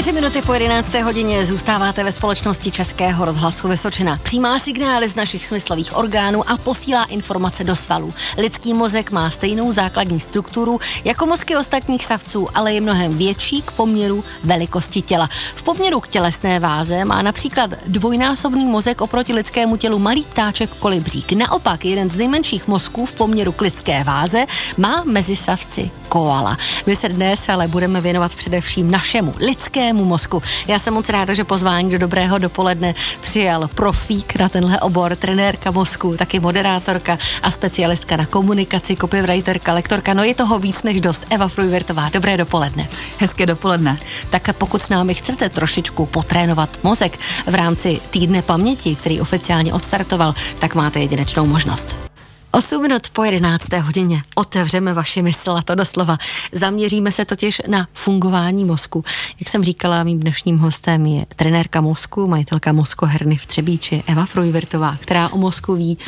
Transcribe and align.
Čtyři 0.00 0.12
minuty 0.12 0.42
po 0.42 0.52
11. 0.54 0.94
hodině 0.94 1.44
zůstáváte 1.44 2.04
ve 2.04 2.12
společnosti 2.12 2.70
Českého 2.70 3.24
rozhlasu 3.24 3.68
Vysočina. 3.68 4.16
Přijímá 4.22 4.58
signály 4.58 5.08
z 5.08 5.14
našich 5.14 5.46
smyslových 5.46 5.96
orgánů 5.96 6.50
a 6.50 6.56
posílá 6.56 7.04
informace 7.04 7.64
do 7.64 7.76
svalů. 7.76 8.14
Lidský 8.38 8.74
mozek 8.74 9.10
má 9.10 9.30
stejnou 9.30 9.72
základní 9.72 10.20
strukturu 10.20 10.80
jako 11.04 11.26
mozky 11.26 11.56
ostatních 11.56 12.06
savců, 12.06 12.48
ale 12.54 12.72
je 12.72 12.80
mnohem 12.80 13.12
větší 13.12 13.62
k 13.62 13.70
poměru 13.70 14.24
velikosti 14.44 15.02
těla. 15.02 15.28
V 15.54 15.62
poměru 15.62 16.00
k 16.00 16.08
tělesné 16.08 16.60
váze 16.60 17.04
má 17.04 17.22
například 17.22 17.70
dvojnásobný 17.86 18.64
mozek 18.64 19.00
oproti 19.00 19.32
lidskému 19.32 19.76
tělu 19.76 19.98
malý 19.98 20.22
ptáček 20.22 20.70
kolibřík. 20.70 21.32
Naopak 21.32 21.84
jeden 21.84 22.10
z 22.10 22.16
nejmenších 22.16 22.68
mozků 22.68 23.06
v 23.06 23.12
poměru 23.12 23.52
k 23.52 23.60
lidské 23.60 24.04
váze 24.04 24.46
má 24.76 25.02
mezi 25.06 25.36
savci 25.36 25.90
koala. 26.08 26.56
My 26.86 26.96
se 26.96 27.08
dnes 27.08 27.48
ale 27.48 27.68
budeme 27.68 28.00
věnovat 28.00 28.34
především 28.34 28.90
našemu 28.90 29.32
lidskému 29.38 29.89
mozku. 29.96 30.42
Já 30.68 30.78
jsem 30.78 30.94
moc 30.94 31.08
ráda, 31.08 31.34
že 31.34 31.44
pozvání 31.44 31.90
do 31.90 31.98
dobrého 31.98 32.38
dopoledne 32.38 32.94
přijal 33.20 33.68
profík 33.68 34.38
na 34.38 34.48
tenhle 34.48 34.80
obor, 34.80 35.16
trenérka 35.16 35.70
mozku, 35.70 36.16
taky 36.16 36.40
moderátorka 36.40 37.18
a 37.42 37.50
specialistka 37.50 38.16
na 38.16 38.26
komunikaci, 38.26 38.96
copywriterka, 38.96 39.72
lektorka. 39.72 40.14
No 40.14 40.24
je 40.24 40.34
toho 40.34 40.58
víc 40.58 40.82
než 40.82 41.00
dost. 41.00 41.26
Eva 41.30 41.48
Frujvertová, 41.48 42.10
dobré 42.12 42.36
dopoledne. 42.36 42.88
Hezké 43.18 43.46
dopoledne. 43.46 43.98
Tak 44.30 44.56
pokud 44.58 44.82
s 44.82 44.88
námi 44.88 45.14
chcete 45.14 45.48
trošičku 45.48 46.06
potrénovat 46.06 46.70
mozek 46.82 47.18
v 47.46 47.54
rámci 47.54 48.00
týdne 48.10 48.42
paměti, 48.42 48.96
který 48.96 49.20
oficiálně 49.20 49.72
odstartoval, 49.72 50.34
tak 50.58 50.74
máte 50.74 51.00
jedinečnou 51.00 51.46
možnost. 51.46 52.09
8 52.52 52.82
minut 52.82 53.10
po 53.10 53.24
11. 53.24 53.72
hodině 53.72 54.22
otevřeme 54.34 54.94
vaši 54.94 55.22
mysl 55.22 55.50
a 55.50 55.62
to 55.62 55.74
doslova. 55.74 56.18
Zaměříme 56.52 57.12
se 57.12 57.24
totiž 57.24 57.62
na 57.66 57.88
fungování 57.94 58.64
mozku. 58.64 59.04
Jak 59.40 59.48
jsem 59.48 59.64
říkala, 59.64 60.04
mým 60.04 60.20
dnešním 60.20 60.58
hostem 60.58 61.06
je 61.06 61.26
trenérka 61.36 61.80
mozku, 61.80 62.28
majitelka 62.28 62.72
mozkoherny 62.72 63.36
v 63.36 63.46
Třebíči 63.46 64.02
Eva 64.06 64.26
Frujvertová, 64.26 64.96
která 65.00 65.28
o 65.28 65.38
mozku 65.38 65.74
ví 65.74 65.98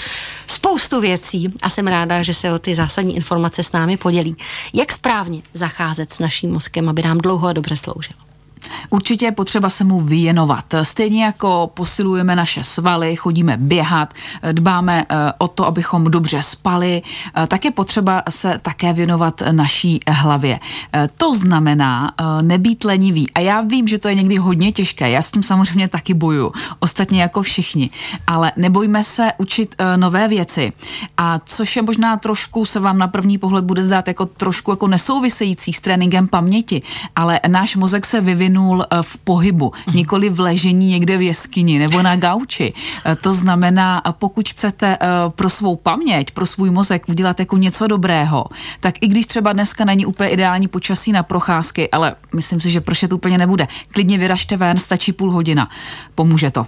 spoustu 0.46 1.00
věcí 1.00 1.54
a 1.62 1.68
jsem 1.68 1.86
ráda, 1.86 2.22
že 2.22 2.34
se 2.34 2.52
o 2.52 2.58
ty 2.58 2.74
zásadní 2.74 3.16
informace 3.16 3.64
s 3.64 3.72
námi 3.72 3.96
podělí. 3.96 4.36
Jak 4.74 4.92
správně 4.92 5.42
zacházet 5.54 6.12
s 6.12 6.18
naším 6.18 6.52
mozkem, 6.52 6.88
aby 6.88 7.02
nám 7.02 7.18
dlouho 7.18 7.48
a 7.48 7.52
dobře 7.52 7.76
sloužil? 7.76 8.31
Určitě 8.92 9.24
je 9.24 9.32
potřeba 9.32 9.70
se 9.70 9.84
mu 9.84 10.00
věnovat. 10.00 10.64
Stejně 10.82 11.24
jako 11.24 11.70
posilujeme 11.74 12.36
naše 12.36 12.64
svaly, 12.64 13.16
chodíme 13.16 13.56
běhat, 13.56 14.14
dbáme 14.52 15.04
eh, 15.08 15.32
o 15.38 15.48
to, 15.48 15.66
abychom 15.66 16.04
dobře 16.04 16.42
spali, 16.42 17.02
eh, 17.36 17.46
tak 17.46 17.64
je 17.64 17.70
potřeba 17.70 18.22
se 18.28 18.58
také 18.62 18.92
věnovat 18.92 19.42
naší 19.52 20.00
hlavě. 20.08 20.60
Eh, 20.92 21.08
to 21.16 21.34
znamená 21.34 22.12
nebýt 22.42 22.84
lenivý. 22.84 23.30
A 23.34 23.40
já 23.40 23.60
vím, 23.60 23.88
že 23.88 23.98
to 23.98 24.08
je 24.08 24.14
někdy 24.14 24.36
hodně 24.36 24.72
těžké. 24.72 25.10
Já 25.10 25.22
s 25.22 25.30
tím 25.30 25.42
samozřejmě 25.42 25.88
taky 25.88 26.14
boju. 26.14 26.52
Ostatně 26.80 27.22
jako 27.22 27.42
všichni. 27.42 27.90
Ale 28.26 28.52
nebojme 28.56 29.04
se 29.04 29.32
učit 29.38 29.76
nové 29.96 30.28
věci. 30.28 30.72
A 31.16 31.40
což 31.44 31.76
je 31.76 31.82
možná 31.82 32.16
trošku 32.16 32.64
se 32.64 32.80
vám 32.80 32.98
na 32.98 33.08
první 33.08 33.38
pohled 33.38 33.64
bude 33.64 33.82
zdát 33.82 34.08
jako 34.08 34.26
trošku 34.26 34.70
jako 34.70 34.88
nesouvisející 34.88 35.72
s 35.72 35.80
tréninkem 35.80 36.28
paměti, 36.28 36.82
ale 37.16 37.40
náš 37.48 37.76
mozek 37.76 38.06
se 38.06 38.20
vyvinul 38.20 38.81
eh, 38.90 39.02
v 39.02 39.16
pohybu, 39.16 39.72
nikoli 39.94 40.30
v 40.30 40.40
ležení 40.40 40.86
někde 40.86 41.18
v 41.18 41.22
jeskyni 41.22 41.78
nebo 41.78 42.02
na 42.02 42.16
gauči. 42.16 42.72
Eh, 43.04 43.16
to 43.16 43.34
znamená, 43.34 44.02
pokud 44.18 44.48
chcete 44.48 44.98
eh, 45.00 45.06
pro 45.28 45.50
svou 45.50 45.76
paměť, 45.76 46.30
pro 46.30 46.46
svůj 46.46 46.70
mozek 46.70 47.08
udělat 47.08 47.40
jako 47.40 47.56
něco 47.56 47.86
dobrého, 47.86 48.44
tak 48.80 48.94
i 49.00 49.08
když 49.08 49.26
třeba 49.26 49.52
dneska 49.52 49.84
není 49.84 50.06
úplně 50.06 50.30
ideální 50.30 50.68
počasí 50.68 51.12
na 51.12 51.22
procházky, 51.22 51.90
ale 51.90 52.14
myslím 52.34 52.60
si, 52.60 52.70
že 52.70 52.80
pršet 52.80 53.12
úplně 53.12 53.38
nebude, 53.38 53.66
klidně 53.92 54.18
vyražte 54.18 54.56
ven, 54.56 54.76
stačí 54.78 55.12
půl 55.12 55.32
hodina. 55.32 55.68
Pomůže 56.14 56.50
to. 56.50 56.66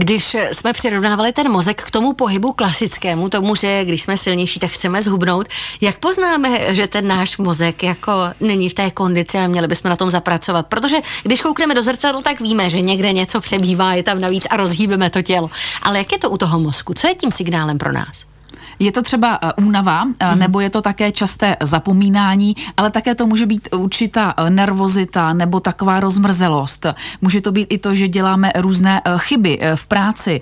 Když 0.00 0.36
jsme 0.52 0.72
přirovnávali 0.72 1.32
ten 1.32 1.50
mozek 1.50 1.82
k 1.82 1.90
tomu 1.90 2.12
pohybu 2.12 2.52
klasickému, 2.52 3.28
tomu, 3.28 3.54
že 3.54 3.84
když 3.84 4.02
jsme 4.02 4.16
silnější, 4.16 4.60
tak 4.60 4.70
chceme 4.70 5.02
zhubnout, 5.02 5.46
jak 5.80 5.98
poznáme, 5.98 6.74
že 6.74 6.86
ten 6.86 7.06
náš 7.06 7.38
mozek 7.38 7.82
jako 7.82 8.12
není 8.40 8.68
v 8.68 8.74
té 8.74 8.90
kondici 8.90 9.38
a 9.38 9.46
měli 9.46 9.68
bychom 9.68 9.88
na 9.88 9.96
tom 9.96 10.10
zapracovat? 10.10 10.66
Protože 10.66 10.96
když 11.22 11.40
koukneme 11.40 11.74
do 11.74 11.82
zrcadla, 11.82 12.22
tak 12.22 12.40
víme, 12.40 12.70
že 12.70 12.80
někde 12.80 13.12
něco 13.12 13.40
přebývá, 13.40 13.94
je 13.94 14.02
tam 14.02 14.20
navíc 14.20 14.46
a 14.50 14.56
rozhýbeme 14.56 15.10
to 15.10 15.22
tělo. 15.22 15.50
Ale 15.82 15.98
jak 15.98 16.12
je 16.12 16.18
to 16.18 16.30
u 16.30 16.36
toho 16.36 16.60
mozku? 16.60 16.94
Co 16.94 17.08
je 17.08 17.14
tím 17.14 17.30
signálem 17.30 17.78
pro 17.78 17.92
nás? 17.92 18.37
Je 18.78 18.92
to 18.92 19.02
třeba 19.02 19.38
eh, 19.42 19.52
únava, 19.56 20.04
mm. 20.04 20.14
nebo 20.34 20.60
je 20.60 20.70
to 20.70 20.82
také 20.82 21.12
časté 21.12 21.56
zapomínání, 21.62 22.56
ale 22.76 22.90
také 22.90 23.14
to 23.14 23.26
může 23.26 23.46
být 23.46 23.68
určitá 23.76 24.34
eh, 24.36 24.50
nervozita 24.50 25.32
nebo 25.32 25.60
taková 25.60 26.00
rozmrzelost. 26.00 26.86
Může 27.20 27.40
to 27.40 27.52
být 27.52 27.66
i 27.70 27.78
to, 27.78 27.94
že 27.94 28.08
děláme 28.08 28.50
různé 28.56 29.02
chyby 29.16 29.60
v 29.74 29.86
práci. 29.86 30.40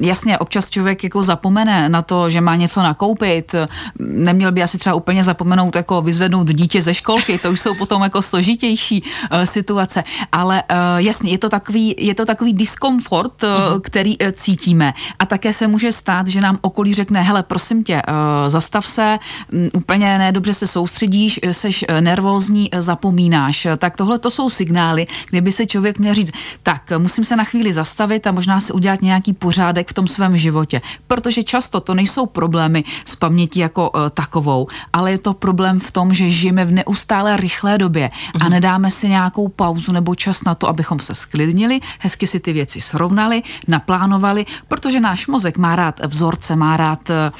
Jasně, 0.00 0.38
občas 0.38 0.70
člověk 0.70 1.04
jako 1.04 1.22
zapomene 1.22 1.88
na 1.88 2.02
to, 2.02 2.30
že 2.30 2.40
má 2.40 2.56
něco 2.56 2.82
nakoupit. 2.82 3.54
Neměl 3.98 4.52
by 4.52 4.62
asi 4.62 4.78
třeba 4.78 4.94
úplně 4.94 5.24
zapomenout 5.24 5.76
jako 5.76 6.02
vyzvednout 6.02 6.48
dítě 6.48 6.82
ze 6.82 6.94
školky, 6.94 7.38
to 7.38 7.50
už 7.50 7.60
jsou 7.60 7.74
potom 7.74 8.02
jako 8.02 8.22
složitější 8.22 9.02
situace. 9.44 10.04
Ale 10.32 10.62
jasně, 10.96 11.30
je 11.30 11.38
to 11.38 11.48
takový, 11.48 11.94
je 11.98 12.14
to 12.14 12.24
takový 12.24 12.52
diskomfort, 12.52 13.42
mm. 13.42 13.80
který 13.80 14.16
cítíme. 14.32 14.94
A 15.18 15.26
také 15.26 15.52
se 15.52 15.66
může 15.68 15.92
stát, 15.92 16.26
že 16.28 16.40
nám 16.40 16.58
okolí 16.60 16.94
řekne, 16.94 17.22
hele, 17.22 17.42
prosím 17.42 17.65
prosím 17.66 17.84
tě, 17.84 18.02
uh, 18.08 18.48
zastav 18.48 18.86
se, 18.86 19.18
um, 19.52 19.68
úplně 19.74 20.18
nedobře 20.18 20.54
se 20.54 20.66
soustředíš, 20.66 21.40
eh, 21.42 21.54
seš 21.54 21.84
uh, 21.90 22.00
nervózní, 22.00 22.70
zapomínáš. 22.78 23.66
Tak 23.78 23.96
tohle 23.96 24.18
to 24.18 24.30
jsou 24.30 24.50
signály, 24.50 25.06
kdyby 25.30 25.52
se 25.52 25.66
člověk 25.66 25.98
měl 25.98 26.14
říct, 26.14 26.32
tak 26.62 26.92
musím 26.98 27.24
se 27.24 27.36
na 27.36 27.44
chvíli 27.44 27.72
zastavit 27.72 28.26
a 28.26 28.32
možná 28.32 28.60
si 28.60 28.72
udělat 28.72 29.02
nějaký 29.02 29.32
pořádek 29.32 29.90
v 29.90 29.94
tom 29.94 30.06
svém 30.06 30.36
životě. 30.36 30.80
Protože 31.06 31.42
často 31.42 31.80
to 31.80 31.94
nejsou 31.94 32.26
problémy 32.26 32.84
s 33.04 33.16
pamětí 33.16 33.60
jako 33.60 33.92
takovou, 34.14 34.66
ale 34.92 35.10
je 35.10 35.18
to 35.18 35.34
problém 35.34 35.80
v 35.80 35.90
tom, 35.90 36.14
že 36.14 36.30
žijeme 36.30 36.64
v 36.64 36.72
neustále 36.72 37.36
rychlé 37.36 37.78
době 37.78 38.10
a 38.40 38.44
mhm. 38.44 38.50
nedáme 38.50 38.90
si 38.90 39.08
nějakou 39.08 39.48
pauzu 39.48 39.92
nebo 39.92 40.14
čas 40.14 40.44
na 40.44 40.54
to, 40.54 40.68
abychom 40.68 40.98
se 40.98 41.14
sklidnili, 41.14 41.80
hezky 41.98 42.26
si 42.26 42.40
ty 42.40 42.52
věci 42.52 42.80
srovnali, 42.80 43.42
naplánovali, 43.68 44.46
protože 44.68 45.00
náš 45.00 45.26
mozek 45.26 45.58
má 45.58 45.76
rád 45.76 46.00
vzorce, 46.06 46.56
má 46.56 46.76
rád 46.76 47.10
Eh, 47.16 47.30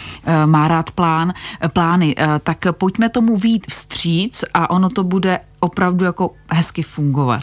má 0.47 0.69
rád 0.69 0.91
plán, 0.91 1.33
eh, 1.61 1.69
plány, 1.69 2.15
eh, 2.19 2.29
tak 2.43 2.59
pojďme 2.73 3.09
tomu 3.09 3.37
vít 3.37 3.67
vstříc 3.71 4.45
a 4.55 4.71
ono 4.71 4.89
to 4.89 5.05
bude 5.05 5.41
opravdu 5.61 6.05
jako 6.05 6.31
hezky 6.51 6.83
fungovat. 6.83 7.43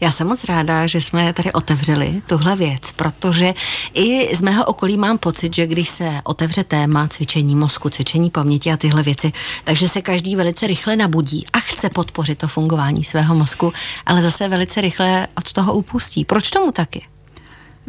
Já 0.00 0.10
jsem 0.10 0.26
moc 0.26 0.44
ráda, 0.44 0.86
že 0.86 1.00
jsme 1.00 1.32
tady 1.32 1.52
otevřeli 1.52 2.22
tuhle 2.26 2.56
věc, 2.56 2.92
protože 2.92 3.54
i 3.94 4.36
z 4.36 4.42
mého 4.42 4.64
okolí 4.64 4.96
mám 4.96 5.18
pocit, 5.18 5.54
že 5.54 5.66
když 5.66 5.88
se 5.88 6.20
otevře 6.24 6.64
téma 6.64 7.08
cvičení 7.08 7.56
mozku, 7.56 7.90
cvičení 7.90 8.30
paměti 8.30 8.72
a 8.72 8.76
tyhle 8.76 9.02
věci, 9.02 9.32
takže 9.64 9.88
se 9.88 10.02
každý 10.02 10.36
velice 10.36 10.66
rychle 10.66 10.96
nabudí 10.96 11.46
a 11.52 11.58
chce 11.60 11.90
podpořit 11.90 12.38
to 12.38 12.48
fungování 12.48 13.04
svého 13.04 13.34
mozku, 13.34 13.72
ale 14.06 14.22
zase 14.22 14.48
velice 14.48 14.80
rychle 14.80 15.26
od 15.34 15.52
toho 15.52 15.74
upustí. 15.74 16.24
Proč 16.24 16.50
tomu 16.50 16.72
taky? 16.72 17.06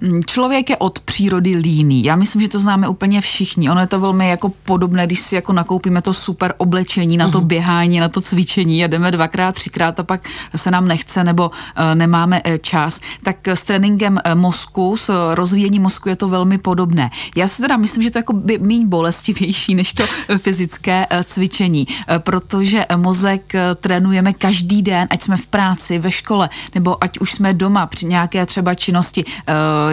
Mm, 0.01 0.21
člověk 0.25 0.69
je 0.69 0.77
od 0.77 0.99
přírody 0.99 1.55
líný. 1.55 2.03
Já 2.03 2.15
myslím, 2.15 2.41
že 2.41 2.49
to 2.49 2.59
známe 2.59 2.87
úplně 2.87 3.21
všichni. 3.21 3.69
Ono 3.69 3.81
je 3.81 3.87
to 3.87 3.99
velmi 3.99 4.29
jako 4.29 4.49
podobné, 4.49 5.05
když 5.05 5.19
si 5.19 5.35
jako 5.35 5.53
nakoupíme 5.53 6.01
to 6.01 6.13
super 6.13 6.53
oblečení 6.57 7.17
na 7.17 7.29
to 7.29 7.41
uh-huh. 7.41 7.45
běhání, 7.45 7.99
na 7.99 8.09
to 8.09 8.21
cvičení, 8.21 8.79
jedeme 8.79 9.11
dvakrát, 9.11 9.55
třikrát 9.55 9.99
a 9.99 10.03
pak 10.03 10.29
se 10.55 10.71
nám 10.71 10.87
nechce 10.87 11.23
nebo 11.23 11.49
uh, 11.49 11.95
nemáme 11.95 12.41
uh, 12.41 12.57
čas. 12.61 13.01
Tak 13.23 13.47
s 13.47 13.63
tréninkem 13.63 14.19
mozku, 14.33 14.97
s 14.97 15.33
rozvíjením 15.33 15.81
mozku 15.81 16.09
je 16.09 16.15
to 16.15 16.29
velmi 16.29 16.57
podobné. 16.57 17.09
Já 17.35 17.47
si 17.47 17.61
teda 17.61 17.77
myslím, 17.77 18.03
že 18.03 18.11
to 18.11 18.17
je 18.17 18.19
jako 18.19 18.33
by 18.33 18.57
méně 18.57 18.87
bolestivější 18.87 19.75
než 19.75 19.93
to 19.93 20.03
fyzické 20.37 21.07
cvičení, 21.23 21.87
protože 22.17 22.85
mozek 22.95 23.53
trénujeme 23.75 24.33
každý 24.33 24.81
den, 24.81 25.07
ať 25.09 25.21
jsme 25.21 25.37
v 25.37 25.47
práci, 25.47 25.99
ve 25.99 26.11
škole, 26.11 26.49
nebo 26.75 27.03
ať 27.03 27.19
už 27.19 27.33
jsme 27.33 27.53
doma 27.53 27.85
při 27.85 28.05
nějaké 28.05 28.45
třeba 28.45 28.75
činnosti 28.75 29.23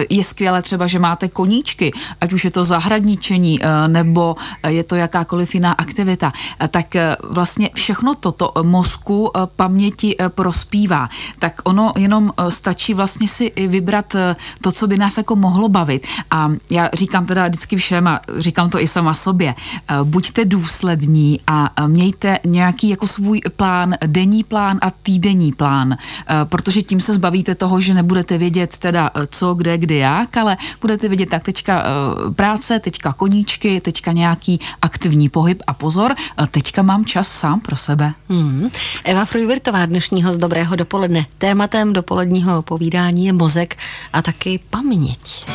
je 0.09 0.23
skvělé 0.23 0.61
třeba, 0.61 0.87
že 0.87 0.99
máte 0.99 1.29
koníčky, 1.29 1.91
ať 2.21 2.33
už 2.33 2.45
je 2.45 2.51
to 2.51 2.63
zahradničení 2.63 3.59
eh, 3.61 3.87
nebo 3.87 4.35
je 4.67 4.83
to 4.83 4.95
jakákoliv 4.95 5.55
jiná 5.55 5.71
aktivita, 5.71 6.31
eh, 6.59 6.67
tak 6.67 6.95
eh, 6.95 7.15
vlastně 7.29 7.69
všechno 7.73 8.15
toto 8.15 8.53
mozku 8.61 9.31
paměti 9.55 10.15
prospívá. 10.29 11.09
Tak 11.39 11.61
ono 11.63 11.93
jenom 11.97 12.33
stačí 12.49 12.93
vlastně 12.93 13.27
si 13.27 13.51
vybrat 13.67 14.15
to, 14.61 14.71
co 14.71 14.87
by 14.87 14.97
nás 14.97 15.17
jako 15.17 15.35
mohlo 15.35 15.69
bavit. 15.69 16.07
A 16.31 16.51
já 16.69 16.89
říkám 16.93 17.25
teda 17.25 17.47
vždycky 17.47 17.75
všem 17.75 18.07
a 18.07 18.21
říkám 18.37 18.69
to 18.69 18.81
i 18.81 18.87
sama 18.87 19.13
sobě, 19.13 19.55
buďte 20.03 20.45
důslední 20.45 21.39
a 21.47 21.71
mějte 21.87 22.39
nějaký 22.45 22.89
jako 22.89 23.07
svůj 23.07 23.41
plán, 23.55 23.95
denní 24.05 24.43
plán 24.43 24.77
a 24.81 24.91
týdenní 24.91 25.51
plán, 25.51 25.97
protože 26.43 26.81
tím 26.81 26.99
se 26.99 27.13
zbavíte 27.13 27.55
toho, 27.55 27.81
že 27.81 27.93
nebudete 27.93 28.37
vědět 28.37 28.77
teda 28.77 29.11
co, 29.29 29.53
kde, 29.53 29.77
kdy 29.77 29.88
kdy 29.89 29.97
jak, 29.97 30.37
ale 30.37 30.57
budete 30.81 31.09
vidět 31.09 31.29
tak 31.29 31.43
teďka 31.43 31.83
uh, 31.83 32.33
práce, 32.33 32.79
teďka 32.79 33.13
koníčky, 33.13 33.81
teďka 33.81 34.11
nějaký 34.11 34.59
aktivní 34.81 35.29
pohyb 35.29 35.63
a 35.67 35.73
pozor, 35.73 36.13
uh, 36.39 36.45
teďka 36.45 36.81
mám 36.81 37.05
čas 37.05 37.27
sám 37.27 37.59
pro 37.59 37.75
sebe. 37.75 38.13
Hmm. 38.29 38.69
Eva 39.03 39.25
Frujvirtová 39.25 39.85
dnešního 39.85 40.33
z 40.33 40.37
Dobrého 40.37 40.75
dopoledne. 40.75 41.25
Tématem 41.37 41.93
dopoledního 41.93 42.61
povídání 42.61 43.25
je 43.25 43.33
mozek 43.33 43.77
a 44.13 44.21
taky 44.21 44.59
paměť 44.69 45.45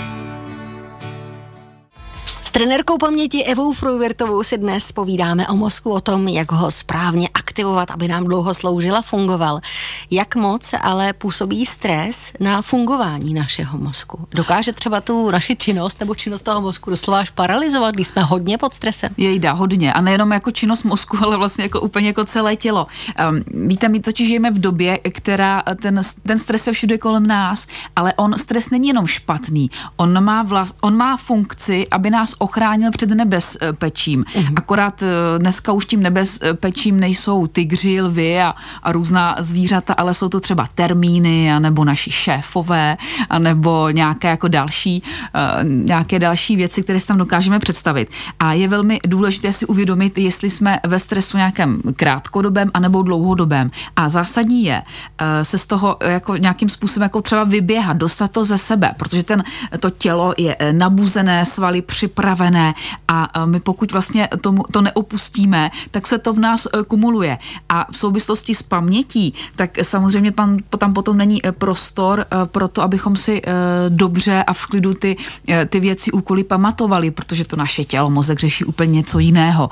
trenérkou 2.55 2.99
paměti 2.99 3.45
Evou 3.45 3.73
Frujvertovou 3.73 4.43
si 4.43 4.59
dnes 4.59 4.93
povídáme 4.93 5.49
o 5.49 5.57
mozku, 5.57 5.91
o 5.91 6.01
tom, 6.01 6.29
jak 6.29 6.53
ho 6.53 6.71
správně 6.71 7.29
aktivovat, 7.35 7.91
aby 7.91 8.09
nám 8.09 8.25
dlouho 8.25 8.55
sloužil 8.55 8.97
a 8.97 9.03
fungoval. 9.03 9.61
Jak 10.11 10.37
moc 10.37 10.75
ale 10.81 11.13
působí 11.13 11.67
stres 11.67 12.33
na 12.41 12.63
fungování 12.63 13.35
našeho 13.35 13.79
mozku? 13.79 14.29
Dokáže 14.35 14.73
třeba 14.73 15.01
tu 15.01 15.31
naši 15.31 15.57
činnost 15.57 16.01
nebo 16.01 16.15
činnost 16.15 16.43
toho 16.43 16.61
mozku 16.61 16.91
doslova 16.91 17.19
až 17.19 17.31
paralizovat, 17.31 17.95
když 17.95 18.07
jsme 18.07 18.23
hodně 18.23 18.59
pod 18.59 18.75
stresem? 18.75 19.11
Jejda, 19.17 19.53
hodně. 19.53 19.93
A 19.93 20.01
nejenom 20.01 20.33
jako 20.33 20.51
činnost 20.51 20.83
mozku, 20.83 21.19
ale 21.23 21.37
vlastně 21.37 21.65
jako 21.65 21.81
úplně 21.81 22.07
jako 22.07 22.25
celé 22.25 22.57
tělo. 22.57 22.87
Um, 23.31 23.69
víte, 23.69 23.89
my 23.89 24.01
totiž 24.01 24.27
žijeme 24.27 24.51
v 24.51 24.61
době, 24.61 24.99
která 24.99 25.63
ten, 25.83 26.01
ten 26.27 26.39
stres 26.39 26.67
je 26.67 26.73
všude 26.73 26.99
kolem 26.99 27.27
nás, 27.27 27.67
ale 27.97 28.15
on 28.15 28.39
stres 28.39 28.71
není 28.71 28.89
jenom 28.89 29.07
špatný. 29.07 29.71
On 29.97 30.25
má, 30.25 30.43
vlast, 30.43 30.77
on 30.81 30.97
má 30.97 31.17
funkci, 31.17 31.87
aby 31.91 32.11
nás 32.11 32.35
ochránil 32.45 32.91
před 32.91 33.11
nebezpečím. 33.11 34.25
Uh-huh. 34.25 34.53
Akorát 34.57 35.03
eh, 35.03 35.39
dneska 35.39 35.73
už 35.73 35.87
tím 35.87 36.03
nebezpečím 36.03 37.01
nejsou 37.01 37.47
tygři, 37.47 38.01
lvy 38.01 38.41
a, 38.41 38.55
a 38.83 38.93
různá 38.93 39.37
zvířata, 39.39 39.95
ale 39.95 40.15
jsou 40.15 40.29
to 40.29 40.41
třeba 40.41 40.67
termíny, 40.75 41.53
anebo 41.53 41.85
naši 41.85 42.11
šéfové, 42.11 42.97
anebo 43.31 43.91
nějaké 43.91 44.29
jako 44.29 44.49
další, 44.49 45.03
uh, 45.03 45.65
nějaké 45.65 46.19
další 46.19 46.57
věci, 46.57 46.83
které 46.83 47.01
si 47.01 47.07
tam 47.07 47.19
dokážeme 47.19 47.59
představit. 47.59 48.09
A 48.41 48.53
je 48.53 48.69
velmi 48.69 49.01
důležité 49.07 49.53
si 49.53 49.67
uvědomit, 49.67 50.19
jestli 50.19 50.51
jsme 50.51 50.79
ve 50.87 50.99
stresu 50.99 51.37
nějakém 51.37 51.81
krátkodobém 51.97 52.71
anebo 52.75 53.03
dlouhodobém. 53.03 53.71
A 53.97 54.09
zásadní 54.09 54.65
je 54.65 54.83
uh, 54.83 55.27
se 55.43 55.59
z 55.59 55.67
toho 55.67 55.97
jako 56.01 56.37
nějakým 56.37 56.69
způsobem 56.69 57.05
jako 57.05 57.21
třeba 57.21 57.45
vyběhat, 57.45 57.97
dostat 57.97 58.31
to 58.31 58.45
ze 58.45 58.59
sebe, 58.59 58.95
protože 58.99 59.23
ten, 59.23 59.45
to 59.81 59.91
tělo 59.91 60.35
je 60.37 60.57
nabuzené, 60.73 61.45
svaly 61.45 61.83
připravené, 61.83 62.34
připravené 62.35 62.75
a 63.09 63.47
my 63.47 63.61
pokud 63.61 63.93
vlastně 63.93 64.29
tomu, 64.41 64.63
to 64.71 64.83
neopustíme, 64.83 65.71
tak 65.91 66.07
se 66.07 66.19
to 66.19 66.33
v 66.33 66.39
nás 66.39 66.67
e, 66.67 66.83
kumuluje. 66.83 67.39
A 67.69 67.87
v 67.93 67.97
souvislosti 67.97 68.55
s 68.55 68.63
pamětí, 68.63 69.35
tak 69.57 69.71
samozřejmě 69.83 70.33
pan, 70.33 70.59
tam 70.79 70.95
potom 70.95 71.17
není 71.17 71.47
e, 71.47 71.53
prostor 71.53 72.21
e, 72.21 72.47
pro 72.47 72.69
to, 72.69 72.83
abychom 72.83 73.17
si 73.17 73.43
dobře 73.89 74.45
a 74.47 74.53
v 74.53 74.67
klidu 74.67 74.95
ty, 74.95 75.17
ty 75.69 75.81
věci, 75.81 76.13
úkoly 76.13 76.45
pamatovali, 76.45 77.11
protože 77.11 77.45
to 77.45 77.57
naše 77.57 77.85
tělo, 77.85 78.11
mozek 78.11 78.39
řeší 78.39 78.65
úplně 78.65 78.93
něco 78.93 79.19
jiného. 79.19 79.69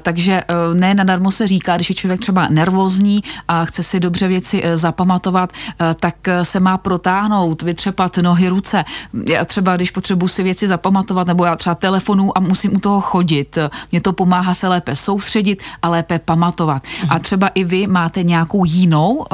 Takže 0.00 0.42
ne 0.74 0.94
nadarmo 0.94 1.30
se 1.30 1.46
říká, 1.46 1.76
když 1.76 1.88
je 1.88 1.94
člověk 1.94 2.20
třeba 2.20 2.48
nervózní 2.48 3.22
a 3.48 3.64
chce 3.64 3.82
si 3.82 4.00
dobře 4.00 4.28
věci 4.28 4.62
zapamatovat, 4.74 5.52
tak 6.00 6.16
se 6.42 6.60
má 6.60 6.78
protáhnout, 6.78 7.62
vytřepat 7.62 8.16
nohy, 8.16 8.48
ruce. 8.48 8.84
Já 9.28 9.44
třeba, 9.44 9.76
když 9.76 9.90
potřebuji 9.90 10.28
si 10.28 10.42
věci 10.42 10.68
zapamatovat, 10.68 11.26
nebo 11.26 11.44
já 11.44 11.56
třeba 11.56 11.74
telefon 11.74 12.01
telefonu 12.02 12.38
a 12.38 12.40
musím 12.40 12.76
u 12.76 12.80
toho 12.80 13.00
chodit. 13.00 13.58
Mně 13.92 14.00
to 14.00 14.12
pomáhá 14.12 14.54
se 14.54 14.68
lépe 14.68 14.96
soustředit 14.96 15.62
a 15.82 15.88
lépe 15.88 16.18
pamatovat. 16.18 16.82
A 17.08 17.18
třeba 17.18 17.48
i 17.48 17.64
vy 17.64 17.86
máte 17.86 18.22
nějakou 18.22 18.64
jinou 18.64 19.10
uh, 19.12 19.24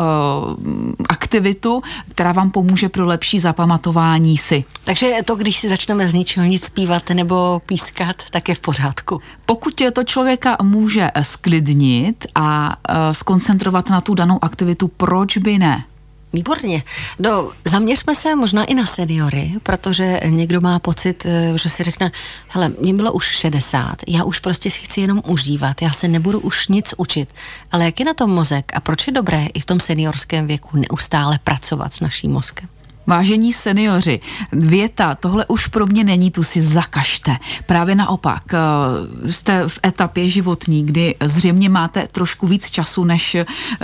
aktivitu, 1.09 1.81
která 2.11 2.33
vám 2.33 2.51
pomůže 2.51 2.89
pro 2.89 3.07
lepší 3.07 3.39
zapamatování 3.39 4.39
si. 4.39 4.65
Takže 4.85 5.11
to, 5.25 5.35
když 5.35 5.57
si 5.57 5.69
začneme 5.69 6.09
z 6.09 6.15
ničeho 6.15 6.47
nic 6.47 6.65
zpívat 6.65 7.11
nebo 7.11 7.63
pískat, 7.67 8.17
tak 8.31 8.49
je 8.49 8.55
v 8.55 8.61
pořádku. 8.61 9.21
Pokud 9.47 9.83
to 9.93 10.05
člověka 10.05 10.57
může 10.63 11.11
sklidnit 11.23 12.27
a 12.35 12.77
uh, 12.89 12.95
skoncentrovat 13.13 13.91
na 13.91 14.01
tu 14.01 14.15
danou 14.15 14.39
aktivitu, 14.43 14.89
proč 14.89 15.39
by 15.39 15.59
ne? 15.59 15.85
Výborně. 16.33 16.83
No, 17.19 17.53
zaměřme 17.65 18.15
se 18.15 18.37
možná 18.37 18.65
i 18.65 18.75
na 18.75 18.87
seniory, 18.87 19.53
protože 19.63 20.21
někdo 20.27 20.61
má 20.61 20.79
pocit, 20.79 21.27
eh, 21.27 21.53
že 21.59 21.69
si 21.69 21.83
řekne, 21.83 22.13
hele, 22.49 22.69
mě 22.81 22.95
bylo 22.95 23.13
už 23.13 23.25
60, 23.25 23.97
já 24.09 24.25
už 24.25 24.39
prostě 24.39 24.71
si 24.71 24.81
chci 24.81 25.01
jenom 25.01 25.23
užívat, 25.27 25.83
já 25.83 25.91
se 25.91 26.09
nebudu 26.09 26.41
už 26.41 26.69
nic 26.69 26.95
učit. 26.97 27.29
Ale 27.73 27.85
jak 27.85 28.01
je 28.01 28.07
na 28.07 28.15
tom 28.15 28.31
mozek 28.31 28.73
a 28.75 28.81
proč 28.81 29.07
je 29.07 29.13
dobré 29.13 29.47
i 29.55 29.61
v 29.61 29.67
tom 29.67 29.81
seniorském 29.81 30.47
věku 30.47 30.77
neustále 30.77 31.39
pracovat 31.45 31.93
s 31.93 32.01
naším 32.01 32.33
mozkem? 32.33 32.69
Vážení 33.09 33.53
seniori, 33.53 34.21
věta, 34.53 35.15
tohle 35.15 35.47
už 35.47 35.67
pro 35.67 35.87
mě 35.87 36.05
není, 36.05 36.31
tu 36.31 36.43
si 36.43 36.61
zakažte. 36.61 37.37
Právě 37.67 37.95
naopak, 37.95 38.43
eh, 38.55 39.33
jste 39.33 39.69
v 39.69 39.81
etapě 39.87 40.29
životní, 40.29 40.87
kdy 40.87 41.15
zřejmě 41.25 41.69
máte 41.69 42.07
trošku 42.13 42.47
víc 42.47 42.71
času, 42.71 43.05
než 43.05 43.37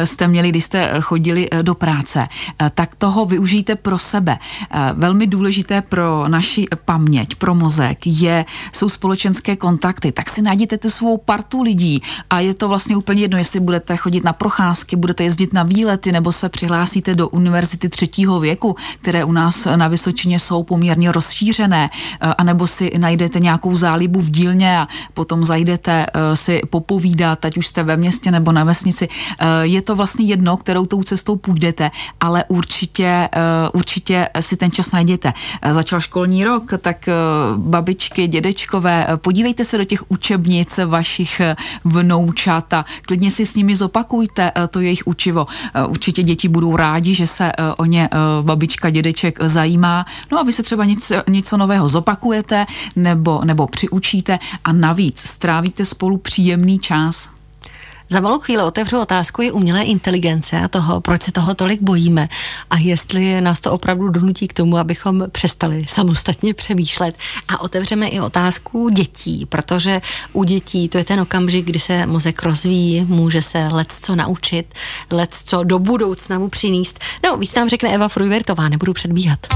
jste 0.04 0.28
měli, 0.28 0.48
když 0.48 0.64
jste 0.64 1.00
chodili 1.00 1.48
eh, 1.50 1.62
do 1.62 1.74
práce. 1.74 2.26
Eh, 2.60 2.70
tak 2.74 2.94
toho 2.94 3.24
využijte 3.24 3.76
pro 3.76 3.98
sebe. 3.98 4.38
Velmi 4.94 5.26
důležité 5.26 5.82
pro 5.82 6.28
naši 6.28 6.66
paměť, 6.84 7.34
pro 7.34 7.54
mozek, 7.54 8.06
je, 8.06 8.44
jsou 8.72 8.88
společenské 8.88 9.56
kontakty. 9.56 10.12
Tak 10.12 10.30
si 10.30 10.42
najděte 10.42 10.78
tu 10.78 10.90
svou 10.90 11.16
partu 11.16 11.62
lidí 11.62 12.02
a 12.30 12.40
je 12.40 12.54
to 12.54 12.68
vlastně 12.68 12.96
úplně 12.96 13.22
jedno, 13.22 13.38
jestli 13.38 13.60
budete 13.60 13.96
chodit 13.96 14.24
na 14.24 14.32
procházky, 14.32 14.96
budete 14.96 15.24
jezdit 15.24 15.52
na 15.52 15.62
výlety 15.62 16.12
nebo 16.12 16.32
se 16.32 16.48
přihlásíte 16.48 17.14
do 17.14 17.28
univerzity 17.28 17.88
třetího 17.88 18.40
věku, 18.40 18.76
které 18.96 19.13
které 19.14 19.24
u 19.24 19.32
nás 19.32 19.68
na 19.76 19.88
Vysočině 19.88 20.38
jsou 20.38 20.62
poměrně 20.62 21.12
rozšířené, 21.12 21.90
eh, 21.90 22.34
anebo 22.38 22.66
si 22.66 22.90
najdete 22.98 23.40
nějakou 23.40 23.76
zálibu 23.76 24.20
v 24.20 24.30
dílně 24.30 24.78
a 24.78 24.88
potom 25.14 25.44
zajdete 25.44 26.06
eh, 26.06 26.36
si 26.36 26.62
popovídat, 26.70 27.44
ať 27.44 27.56
už 27.56 27.66
jste 27.66 27.82
ve 27.82 27.96
městě 27.96 28.30
nebo 28.30 28.52
na 28.52 28.64
vesnici. 28.64 29.08
Eh, 29.08 29.46
je 29.62 29.82
to 29.82 29.96
vlastně 29.96 30.24
jedno, 30.26 30.56
kterou 30.56 30.86
tou 30.86 31.02
cestou 31.02 31.36
půjdete, 31.36 31.90
ale 32.20 32.44
určitě, 32.48 33.28
určitě 33.72 34.28
si 34.40 34.56
ten 34.56 34.70
čas 34.70 34.92
najděte. 34.92 35.32
Začal 35.70 36.00
školní 36.00 36.44
rok, 36.44 36.72
tak 36.80 37.08
babičky, 37.56 38.28
dědečkové, 38.28 39.06
podívejte 39.16 39.64
se 39.64 39.78
do 39.78 39.84
těch 39.84 40.10
učebnic 40.10 40.80
vašich 40.86 41.40
vnoučat 41.84 42.72
a 42.72 42.84
klidně 43.06 43.30
si 43.30 43.46
s 43.46 43.54
nimi 43.54 43.76
zopakujte 43.76 44.52
to 44.70 44.80
jejich 44.80 45.02
učivo. 45.06 45.46
Určitě 45.88 46.22
děti 46.22 46.48
budou 46.48 46.76
rádi, 46.76 47.14
že 47.14 47.26
se 47.26 47.52
o 47.76 47.84
ně 47.84 48.08
babička, 48.42 48.90
dědečka 48.90 49.03
dědeček 49.04 49.38
zajímá. 49.42 50.06
No 50.32 50.38
a 50.38 50.42
vy 50.42 50.52
se 50.52 50.62
třeba 50.62 50.84
něco, 50.84 51.14
něco 51.28 51.56
nového 51.56 51.88
zopakujete 51.88 52.66
nebo, 52.96 53.40
nebo 53.44 53.66
přiučíte 53.66 54.38
a 54.64 54.72
navíc 54.72 55.18
strávíte 55.18 55.84
spolu 55.84 56.16
příjemný 56.16 56.78
čas. 56.78 57.30
Za 58.08 58.20
malou 58.20 58.38
chvíli 58.38 58.62
otevřu 58.62 59.00
otázku 59.00 59.42
je 59.42 59.52
umělé 59.52 59.82
inteligence 59.82 60.60
a 60.60 60.68
toho, 60.68 61.00
proč 61.00 61.22
se 61.22 61.32
toho 61.32 61.54
tolik 61.54 61.82
bojíme 61.82 62.28
a 62.70 62.78
jestli 62.78 63.40
nás 63.40 63.60
to 63.60 63.72
opravdu 63.72 64.08
donutí 64.08 64.48
k 64.48 64.52
tomu, 64.52 64.78
abychom 64.78 65.24
přestali 65.32 65.86
samostatně 65.88 66.54
přemýšlet. 66.54 67.16
A 67.48 67.60
otevřeme 67.60 68.08
i 68.08 68.20
otázku 68.20 68.88
dětí, 68.88 69.46
protože 69.46 70.00
u 70.32 70.44
dětí 70.44 70.88
to 70.88 70.98
je 70.98 71.04
ten 71.04 71.20
okamžik, 71.20 71.64
kdy 71.64 71.80
se 71.80 72.06
mozek 72.06 72.42
rozvíjí, 72.42 73.04
může 73.04 73.42
se 73.42 73.68
let 73.72 73.92
co 73.92 74.16
naučit, 74.16 74.74
let 75.10 75.34
co 75.44 75.64
do 75.64 75.78
budoucna 75.78 76.38
mu 76.38 76.48
přinést. 76.48 76.98
No, 77.24 77.36
víc 77.36 77.54
nám 77.54 77.68
řekne 77.68 77.94
Eva 77.94 78.08
Frujvertová, 78.08 78.68
nebudu 78.68 78.92
předbíhat. 78.92 79.46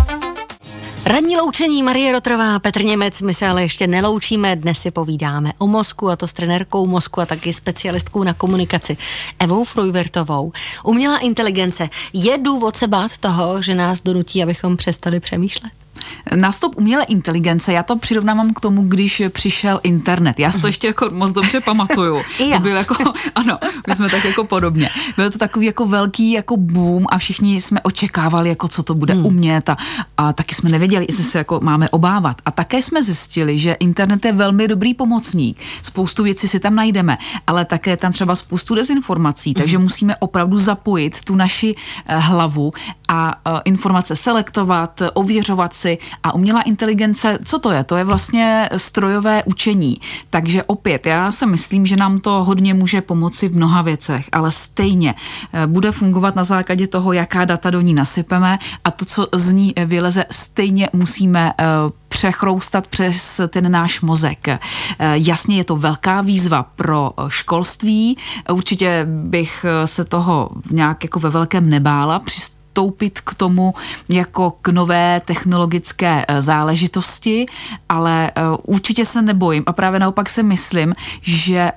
Ranní 1.08 1.36
loučení 1.36 1.82
Marie 1.82 2.12
Rotrová, 2.12 2.58
Petr 2.58 2.84
Němec, 2.84 3.22
my 3.22 3.34
se 3.34 3.46
ale 3.46 3.62
ještě 3.62 3.86
neloučíme, 3.86 4.56
dnes 4.56 4.78
si 4.78 4.90
povídáme 4.90 5.52
o 5.58 5.66
mozku 5.66 6.08
a 6.08 6.16
to 6.16 6.28
s 6.28 6.32
trenérkou 6.32 6.86
mozku 6.86 7.20
a 7.20 7.26
taky 7.26 7.52
specialistkou 7.52 8.24
na 8.24 8.34
komunikaci 8.34 8.96
Evou 9.38 9.64
Frujvertovou. 9.64 10.52
Umělá 10.84 11.18
inteligence 11.18 11.88
je 12.12 12.38
důvod 12.38 12.76
se 12.76 12.86
bát 12.86 13.18
toho, 13.18 13.62
že 13.62 13.74
nás 13.74 14.02
donutí, 14.02 14.42
abychom 14.42 14.76
přestali 14.76 15.20
přemýšlet? 15.20 15.72
Nástup 16.34 16.74
umělé 16.78 17.04
inteligence, 17.04 17.72
já 17.72 17.82
to 17.82 17.96
přirovnávám 17.96 18.54
k 18.54 18.60
tomu, 18.60 18.82
když 18.82 19.22
přišel 19.28 19.80
internet. 19.82 20.38
Já 20.38 20.50
si 20.50 20.60
to 20.60 20.66
ještě 20.66 20.86
jako 20.86 21.08
moc 21.12 21.32
dobře 21.32 21.60
pamatuju. 21.60 22.20
to 22.54 22.60
byl 22.60 22.76
jako, 22.76 22.94
ano, 23.34 23.58
my 23.88 23.94
jsme 23.94 24.10
tak 24.10 24.24
jako 24.24 24.44
podobně. 24.44 24.88
Byl 25.16 25.30
to 25.30 25.38
takový 25.38 25.66
jako 25.66 25.86
velký 25.86 26.32
jako 26.32 26.56
boom 26.56 27.04
a 27.08 27.18
všichni 27.18 27.60
jsme 27.60 27.80
očekávali, 27.80 28.48
jako 28.48 28.68
co 28.68 28.82
to 28.82 28.94
bude 28.94 29.14
hmm. 29.14 29.26
umět 29.26 29.68
a, 29.68 29.76
a 30.16 30.32
taky 30.32 30.54
jsme 30.54 30.70
nevěděli, 30.70 31.06
jestli 31.08 31.24
se 31.24 31.38
jako 31.38 31.60
máme 31.62 31.88
obávat. 31.88 32.36
A 32.46 32.50
také 32.50 32.82
jsme 32.82 33.02
zjistili, 33.02 33.58
že 33.58 33.72
internet 33.72 34.24
je 34.24 34.32
velmi 34.32 34.68
dobrý 34.68 34.94
pomocník. 34.94 35.58
Spoustu 35.82 36.22
věcí 36.22 36.48
si 36.48 36.60
tam 36.60 36.74
najdeme, 36.74 37.18
ale 37.46 37.64
také 37.64 37.96
tam 37.96 38.12
třeba 38.12 38.34
spoustu 38.34 38.74
dezinformací, 38.74 39.54
takže 39.54 39.76
hmm. 39.76 39.84
musíme 39.84 40.16
opravdu 40.16 40.58
zapojit 40.58 41.24
tu 41.24 41.36
naši 41.36 41.74
eh, 42.06 42.16
hlavu 42.16 42.72
a 43.08 43.34
informace 43.64 44.16
selektovat, 44.16 45.02
ověřovat 45.14 45.74
si 45.74 45.98
a 46.22 46.34
umělá 46.34 46.60
inteligence, 46.60 47.38
co 47.44 47.58
to 47.58 47.70
je? 47.70 47.84
To 47.84 47.96
je 47.96 48.04
vlastně 48.04 48.68
strojové 48.76 49.42
učení. 49.44 50.00
Takže 50.30 50.62
opět, 50.62 51.06
já 51.06 51.32
si 51.32 51.46
myslím, 51.46 51.86
že 51.86 51.96
nám 51.96 52.20
to 52.20 52.44
hodně 52.44 52.74
může 52.74 53.00
pomoci 53.00 53.48
v 53.48 53.56
mnoha 53.56 53.82
věcech, 53.82 54.28
ale 54.32 54.50
stejně 54.50 55.14
bude 55.66 55.92
fungovat 55.92 56.36
na 56.36 56.44
základě 56.44 56.86
toho, 56.86 57.12
jaká 57.12 57.44
data 57.44 57.70
do 57.70 57.80
ní 57.80 57.94
nasypeme 57.94 58.58
a 58.84 58.90
to, 58.90 59.04
co 59.04 59.26
z 59.34 59.52
ní 59.52 59.74
vyleze, 59.84 60.24
stejně 60.30 60.88
musíme 60.92 61.52
přechroustat 62.08 62.86
přes 62.86 63.40
ten 63.48 63.72
náš 63.72 64.00
mozek. 64.00 64.48
Jasně 65.12 65.56
je 65.56 65.64
to 65.64 65.76
velká 65.76 66.20
výzva 66.20 66.62
pro 66.62 67.12
školství. 67.28 68.18
Určitě 68.52 69.06
bych 69.08 69.66
se 69.84 70.04
toho 70.04 70.50
nějak 70.70 71.04
jako 71.04 71.20
ve 71.20 71.30
velkém 71.30 71.70
nebála 71.70 72.18
přistoupit 72.78 73.20
k 73.20 73.34
tomu 73.34 73.74
jako 74.08 74.50
k 74.50 74.68
nové 74.68 75.20
technologické 75.24 76.24
eh, 76.28 76.42
záležitosti, 76.42 77.46
ale 77.88 78.30
eh, 78.30 78.42
určitě 78.62 79.04
se 79.04 79.22
nebojím 79.22 79.64
a 79.66 79.72
právě 79.72 80.00
naopak 80.00 80.28
si 80.28 80.42
myslím, 80.42 80.94
že 81.22 81.72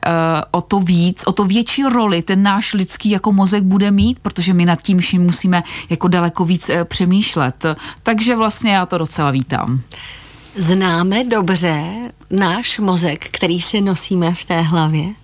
o 0.51 0.61
to 0.61 0.79
víc, 0.79 1.23
o 1.25 1.31
to 1.31 1.45
větší 1.45 1.83
roli 1.83 2.21
ten 2.21 2.43
náš 2.43 2.73
lidský 2.73 3.09
jako 3.09 3.31
mozek 3.31 3.63
bude 3.63 3.91
mít, 3.91 4.19
protože 4.19 4.53
my 4.53 4.65
nad 4.65 4.81
tím 4.81 4.99
vším 4.99 5.21
musíme 5.21 5.63
jako 5.89 6.07
daleko 6.07 6.45
víc 6.45 6.71
přemýšlet. 6.83 7.65
Takže 8.03 8.35
vlastně 8.35 8.71
já 8.71 8.85
to 8.85 8.97
docela 8.97 9.31
vítám. 9.31 9.81
Známe 10.55 11.23
dobře 11.23 11.83
náš 12.29 12.79
mozek, 12.79 13.27
který 13.31 13.61
si 13.61 13.81
nosíme 13.81 14.33
v 14.33 14.45
té 14.45 14.61
hlavě? 14.61 15.20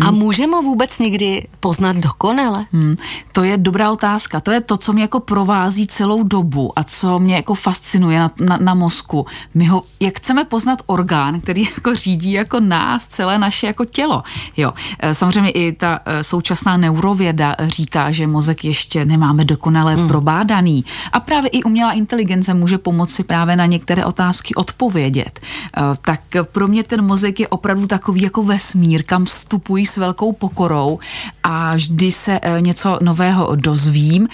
A 0.00 0.10
můžeme 0.10 0.56
ho 0.56 0.62
vůbec 0.62 0.98
někdy 0.98 1.46
poznat 1.60 1.96
dokonale? 1.96 2.66
Hmm, 2.72 2.96
to 3.32 3.42
je 3.42 3.58
dobrá 3.58 3.90
otázka. 3.90 4.40
To 4.40 4.50
je 4.50 4.60
to, 4.60 4.76
co 4.76 4.92
mě 4.92 5.02
jako 5.02 5.20
provází 5.20 5.86
celou 5.86 6.22
dobu 6.22 6.78
a 6.78 6.84
co 6.84 7.18
mě 7.18 7.34
jako 7.34 7.54
fascinuje 7.54 8.18
na, 8.18 8.30
na, 8.40 8.56
na 8.56 8.74
mozku. 8.74 9.26
My 9.54 9.66
ho, 9.66 9.82
jak 10.00 10.18
chceme 10.18 10.44
poznat 10.44 10.78
orgán, 10.86 11.40
který 11.40 11.62
jako 11.74 11.96
řídí 11.96 12.32
jako 12.32 12.60
nás, 12.60 13.06
celé 13.06 13.38
naše 13.38 13.66
jako 13.66 13.84
tělo. 13.84 14.22
Jo, 14.56 14.72
e, 14.98 15.14
samozřejmě 15.14 15.50
i 15.50 15.72
ta 15.72 16.00
e, 16.04 16.24
současná 16.24 16.76
neurověda 16.76 17.56
říká, 17.60 18.10
že 18.10 18.26
mozek 18.26 18.64
ještě 18.64 19.04
nemáme 19.04 19.44
dokonale 19.44 19.94
hmm. 19.94 20.08
probádaný. 20.08 20.84
A 21.12 21.20
právě 21.20 21.50
i 21.50 21.62
umělá 21.62 21.92
inteligence 21.92 22.54
může 22.54 22.78
pomoci 22.78 23.24
právě 23.24 23.56
na 23.56 23.66
některé 23.66 24.04
otázky 24.04 24.54
odpovědět. 24.54 25.40
E, 25.40 25.80
tak 26.00 26.20
pro 26.52 26.68
mě 26.68 26.82
ten 26.84 27.04
mozek 27.04 27.40
je 27.40 27.48
opravdu 27.48 27.86
takový 27.86 28.22
jako 28.22 28.42
vesmír, 28.42 29.02
kam 29.02 29.24
vstupují 29.24 29.86
s 29.90 29.96
velkou 29.96 30.32
pokorou 30.32 30.98
a 31.42 31.74
vždy 31.74 32.12
se 32.12 32.38
eh, 32.42 32.60
něco 32.60 32.98
nového 33.02 33.56
dozvím, 33.56 34.28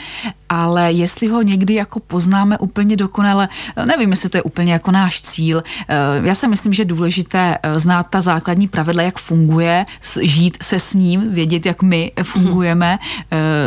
ale 0.48 0.92
jestli 0.92 1.28
ho 1.28 1.42
někdy 1.42 1.74
jako 1.74 2.00
poznáme 2.00 2.58
úplně 2.58 2.96
dokonale, 2.96 3.48
eh, 3.76 3.86
nevím, 3.86 4.10
jestli 4.10 4.28
to 4.28 4.36
je 4.36 4.42
úplně 4.42 4.72
jako 4.72 4.90
náš 4.90 5.20
cíl. 5.20 5.62
Eh, 5.88 5.94
já 6.22 6.34
si 6.34 6.48
myslím, 6.48 6.72
že 6.72 6.82
je 6.82 6.86
důležité 6.86 7.58
znát 7.76 8.06
ta 8.10 8.20
základní 8.20 8.68
pravidla, 8.68 9.02
jak 9.02 9.18
funguje, 9.18 9.86
žít 10.22 10.58
se 10.62 10.80
s 10.80 10.94
ním, 10.94 11.34
vědět, 11.34 11.66
jak 11.66 11.82
my 11.82 12.12
fungujeme, 12.22 12.98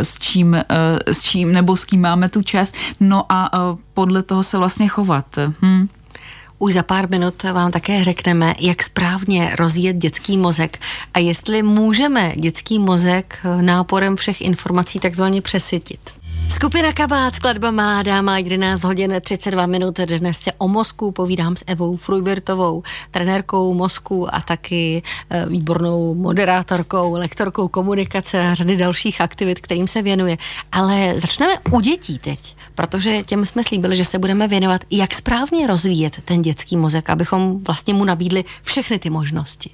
s 0.02 0.20
čím, 0.20 0.58
s 1.06 1.22
čím 1.22 1.52
nebo 1.52 1.76
s 1.76 1.86
kým 1.86 2.02
máme 2.02 2.30
tu 2.30 2.42
čest, 2.42 2.76
no 3.00 3.26
a 3.30 3.52
podle 3.94 4.24
toho 4.24 4.44
se 4.44 4.58
vlastně 4.58 4.88
chovat. 4.88 5.26
Hm. 5.62 5.88
Už 6.62 6.74
za 6.74 6.84
pár 6.84 7.10
minut 7.10 7.44
vám 7.44 7.72
také 7.72 8.04
řekneme, 8.04 8.54
jak 8.60 8.84
správně 8.84 9.56
rozvíjet 9.56 9.98
dětský 9.98 10.38
mozek 10.38 10.80
a 11.14 11.20
jestli 11.20 11.64
můžeme 11.64 12.34
dětský 12.36 12.80
mozek 12.80 13.40
náporem 13.62 14.16
všech 14.16 14.42
informací 14.42 15.00
takzvaně 15.00 15.42
přesytit. 15.42 16.19
Skupina 16.50 16.94
Kabát, 16.94 17.36
skladba 17.36 17.72
Malá 17.72 18.04
dáma, 18.04 18.38
11 18.38 18.84
hodin 18.84 19.16
32 19.22 19.66
minut. 19.66 20.00
Dnes 20.00 20.38
se 20.38 20.52
o 20.58 20.68
mozku 20.68 21.12
povídám 21.12 21.56
s 21.56 21.64
Evou 21.68 21.98
Frujbertovou, 21.98 22.84
trenérkou 23.12 23.74
mozku 23.74 24.36
a 24.36 24.42
taky 24.42 25.04
e, 25.30 25.46
výbornou 25.46 26.16
moderátorkou, 26.16 27.14
lektorkou 27.14 27.68
komunikace 27.68 28.48
a 28.48 28.54
řady 28.54 28.78
dalších 28.78 29.22
aktivit, 29.22 29.60
kterým 29.62 29.88
se 29.88 30.02
věnuje. 30.02 30.38
Ale 30.72 31.20
začneme 31.20 31.54
u 31.72 31.80
dětí 31.80 32.18
teď, 32.18 32.56
protože 32.76 33.24
těm 33.24 33.46
jsme 33.46 33.64
slíbili, 33.64 33.96
že 33.96 34.06
se 34.06 34.20
budeme 34.20 34.48
věnovat, 34.48 34.82
jak 34.92 35.14
správně 35.14 35.68
rozvíjet 35.68 36.22
ten 36.26 36.42
dětský 36.42 36.78
mozek, 36.78 37.10
abychom 37.10 37.64
vlastně 37.64 37.94
mu 37.94 38.06
nabídli 38.06 38.44
všechny 38.64 39.00
ty 39.00 39.10
možnosti. 39.10 39.70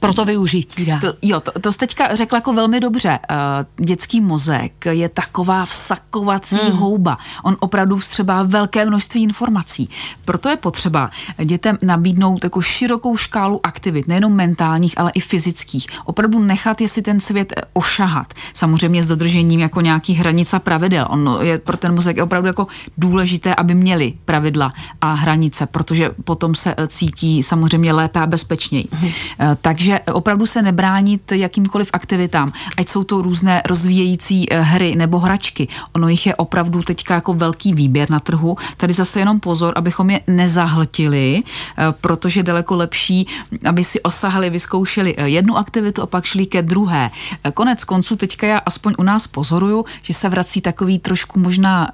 Pro 0.00 0.14
to 0.14 0.24
využití, 0.24 0.84
dá. 0.84 1.00
To, 1.00 1.14
jo, 1.22 1.40
to, 1.40 1.52
to 1.60 1.72
jste 1.72 1.86
teďka 1.90 2.14
řekla 2.14 2.36
jako 2.36 2.52
velmi 2.52 2.80
dobře. 2.80 3.18
Uh, 3.30 3.86
dětský 3.86 4.20
mozek 4.20 4.86
je 4.86 5.08
taková 5.08 5.64
vsakovací 5.64 6.56
hmm. 6.56 6.78
houba. 6.78 7.16
On 7.44 7.56
opravdu 7.60 7.96
vstřebá 7.96 8.42
velké 8.42 8.86
množství 8.86 9.22
informací. 9.22 9.88
Proto 10.24 10.48
je 10.48 10.56
potřeba 10.56 11.10
dětem 11.44 11.78
nabídnout 11.82 12.44
jako 12.44 12.62
širokou 12.62 13.16
škálu 13.16 13.60
aktivit, 13.62 14.08
nejenom 14.08 14.32
mentálních, 14.32 14.98
ale 14.98 15.10
i 15.14 15.20
fyzických. 15.20 15.86
Opravdu 16.04 16.38
nechat 16.38 16.80
je 16.80 16.88
si 16.88 17.02
ten 17.02 17.20
svět 17.20 17.52
eh, 17.56 17.62
ošahat. 17.72 18.34
Samozřejmě 18.54 19.02
s 19.02 19.06
dodržením 19.06 19.60
jako 19.60 19.80
nějakých 19.80 20.18
hranic 20.18 20.54
a 20.54 20.58
pravidel. 20.58 21.06
On 21.10 21.38
je 21.40 21.58
pro 21.58 21.76
ten 21.76 21.94
mozek 21.94 22.16
je 22.16 22.22
opravdu 22.22 22.46
jako 22.46 22.66
důležité, 22.98 23.54
aby 23.54 23.74
měli 23.74 24.12
pravidla 24.24 24.72
a 25.00 25.12
hranice, 25.12 25.66
protože 25.66 26.10
potom 26.24 26.54
se 26.54 26.74
eh, 26.76 26.86
cítí 26.86 27.42
samozřejmě 27.42 27.92
lépe 27.92 28.20
a 28.20 28.26
bezpečněji. 28.26 28.88
Hmm. 28.92 29.09
Eh, 29.38 29.56
takže 29.60 30.00
opravdu 30.12 30.46
se 30.46 30.62
nebránit 30.62 31.32
jakýmkoliv 31.32 31.90
aktivitám, 31.92 32.52
ať 32.76 32.88
jsou 32.88 33.04
to 33.04 33.22
různé 33.22 33.62
rozvíjející 33.66 34.52
eh, 34.52 34.60
hry 34.60 34.96
nebo 34.96 35.18
hračky. 35.18 35.68
Ono 35.92 36.08
jich 36.08 36.26
je 36.26 36.34
opravdu 36.34 36.82
teďka 36.82 37.14
jako 37.14 37.34
velký 37.34 37.72
výběr 37.74 38.10
na 38.10 38.20
trhu. 38.20 38.56
Tady 38.76 38.92
zase 38.92 39.18
jenom 39.18 39.40
pozor, 39.40 39.72
abychom 39.76 40.10
je 40.10 40.20
nezahltili, 40.26 41.40
eh, 41.42 41.84
protože 42.00 42.42
daleko 42.42 42.76
lepší, 42.76 43.26
aby 43.64 43.84
si 43.84 44.02
osahli, 44.02 44.50
vyzkoušeli 44.50 45.14
jednu 45.24 45.56
aktivitu 45.56 46.02
a 46.02 46.06
pak 46.06 46.24
šli 46.24 46.46
ke 46.46 46.62
druhé. 46.62 47.10
Konec 47.54 47.84
konců 47.84 48.16
teďka 48.16 48.46
já 48.46 48.58
aspoň 48.58 48.94
u 48.98 49.02
nás 49.02 49.26
pozoruju, 49.26 49.84
že 50.02 50.14
se 50.14 50.28
vrací 50.28 50.60
takový 50.60 50.98
trošku 50.98 51.40
možná 51.40 51.92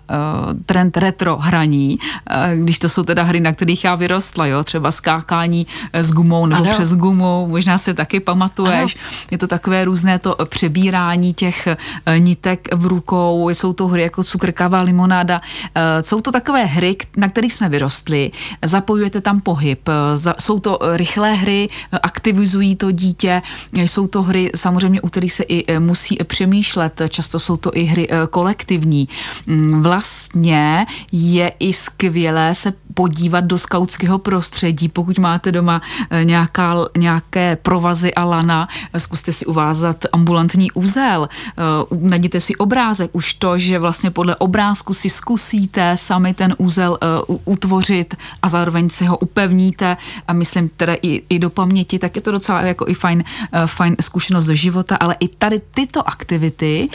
trend 0.66 0.96
retro 0.96 1.36
hraní, 1.36 1.98
když 2.56 2.78
to 2.78 2.88
jsou 2.88 3.02
teda 3.02 3.22
hry, 3.22 3.40
na 3.40 3.52
kterých 3.52 3.84
já 3.84 3.94
vyrostla, 3.94 4.46
jo, 4.46 4.64
třeba 4.64 4.90
skákání 4.90 5.66
s 5.92 6.12
gumou 6.12 6.46
nebo 6.46 6.64
ano. 6.64 6.72
přes 6.72 6.94
gumu 6.94 7.05
gumou, 7.06 7.46
možná 7.46 7.78
se 7.78 7.94
taky 7.94 8.20
pamatuješ. 8.20 8.96
Ano. 8.96 9.26
Je 9.30 9.38
to 9.38 9.46
takové 9.46 9.84
různé 9.84 10.18
to 10.18 10.36
přebírání 10.44 11.34
těch 11.34 11.66
eh, 11.66 12.18
nitek 12.18 12.74
v 12.74 12.86
rukou, 12.86 13.48
jsou 13.48 13.72
to 13.72 13.86
hry 13.86 14.02
jako 14.02 14.24
cukrkavá 14.24 14.82
limonáda. 14.82 15.40
Eh, 15.74 16.02
jsou 16.02 16.20
to 16.20 16.32
takové 16.32 16.64
hry, 16.64 16.96
na 17.16 17.28
kterých 17.28 17.52
jsme 17.52 17.68
vyrostli. 17.68 18.30
Zapojujete 18.64 19.20
tam 19.20 19.40
pohyb. 19.40 19.88
Eh, 19.88 20.34
jsou 20.40 20.60
to 20.60 20.78
rychlé 20.82 21.34
hry, 21.34 21.68
aktivizují 22.02 22.76
to 22.76 22.90
dítě. 22.90 23.42
Jsou 23.72 24.06
to 24.06 24.22
hry 24.22 24.50
samozřejmě, 24.54 25.00
u 25.00 25.08
kterých 25.08 25.32
se 25.32 25.42
i 25.42 25.78
musí 25.78 26.18
přemýšlet. 26.24 27.02
Často 27.08 27.38
jsou 27.38 27.56
to 27.56 27.70
i 27.74 27.84
hry 27.84 28.08
kolektivní. 28.30 29.08
Mm, 29.46 29.82
vlastně 29.82 30.86
je 31.12 31.52
i 31.58 31.72
skvělé 31.72 32.54
se 32.54 32.72
podívat 32.94 33.44
do 33.44 33.58
skautského 33.58 34.18
prostředí, 34.18 34.88
pokud 34.88 35.18
máte 35.18 35.52
doma 35.52 35.82
nějaká 36.24 36.74
nějaké 36.96 37.56
provazy 37.56 38.14
a 38.14 38.24
lana, 38.24 38.68
zkuste 38.98 39.32
si 39.32 39.46
uvázat 39.46 40.04
ambulantní 40.12 40.70
úzel, 40.72 41.28
eh, 41.28 41.62
najděte 42.00 42.40
si 42.40 42.56
obrázek, 42.56 43.10
už 43.12 43.34
to, 43.34 43.58
že 43.58 43.78
vlastně 43.78 44.10
podle 44.10 44.36
obrázku 44.36 44.94
si 44.94 45.10
zkusíte 45.10 45.96
sami 45.96 46.34
ten 46.34 46.54
úzel 46.58 46.98
uh, 47.28 47.36
utvořit 47.44 48.14
a 48.42 48.48
zároveň 48.48 48.88
si 48.90 49.04
ho 49.04 49.18
upevníte 49.18 49.96
a 50.28 50.32
myslím 50.32 50.68
teda 50.68 50.94
i, 51.02 51.22
i 51.28 51.38
do 51.38 51.50
paměti, 51.50 51.98
tak 51.98 52.16
je 52.16 52.22
to 52.22 52.32
docela 52.32 52.60
jako 52.60 52.88
i 52.88 52.94
fajn, 52.94 53.24
uh, 53.24 53.66
fajn 53.66 53.96
zkušenost 54.00 54.44
ze 54.44 54.56
života, 54.56 54.96
ale 54.96 55.16
i 55.20 55.28
tady 55.28 55.60
tyto 55.74 56.08
aktivity 56.08 56.88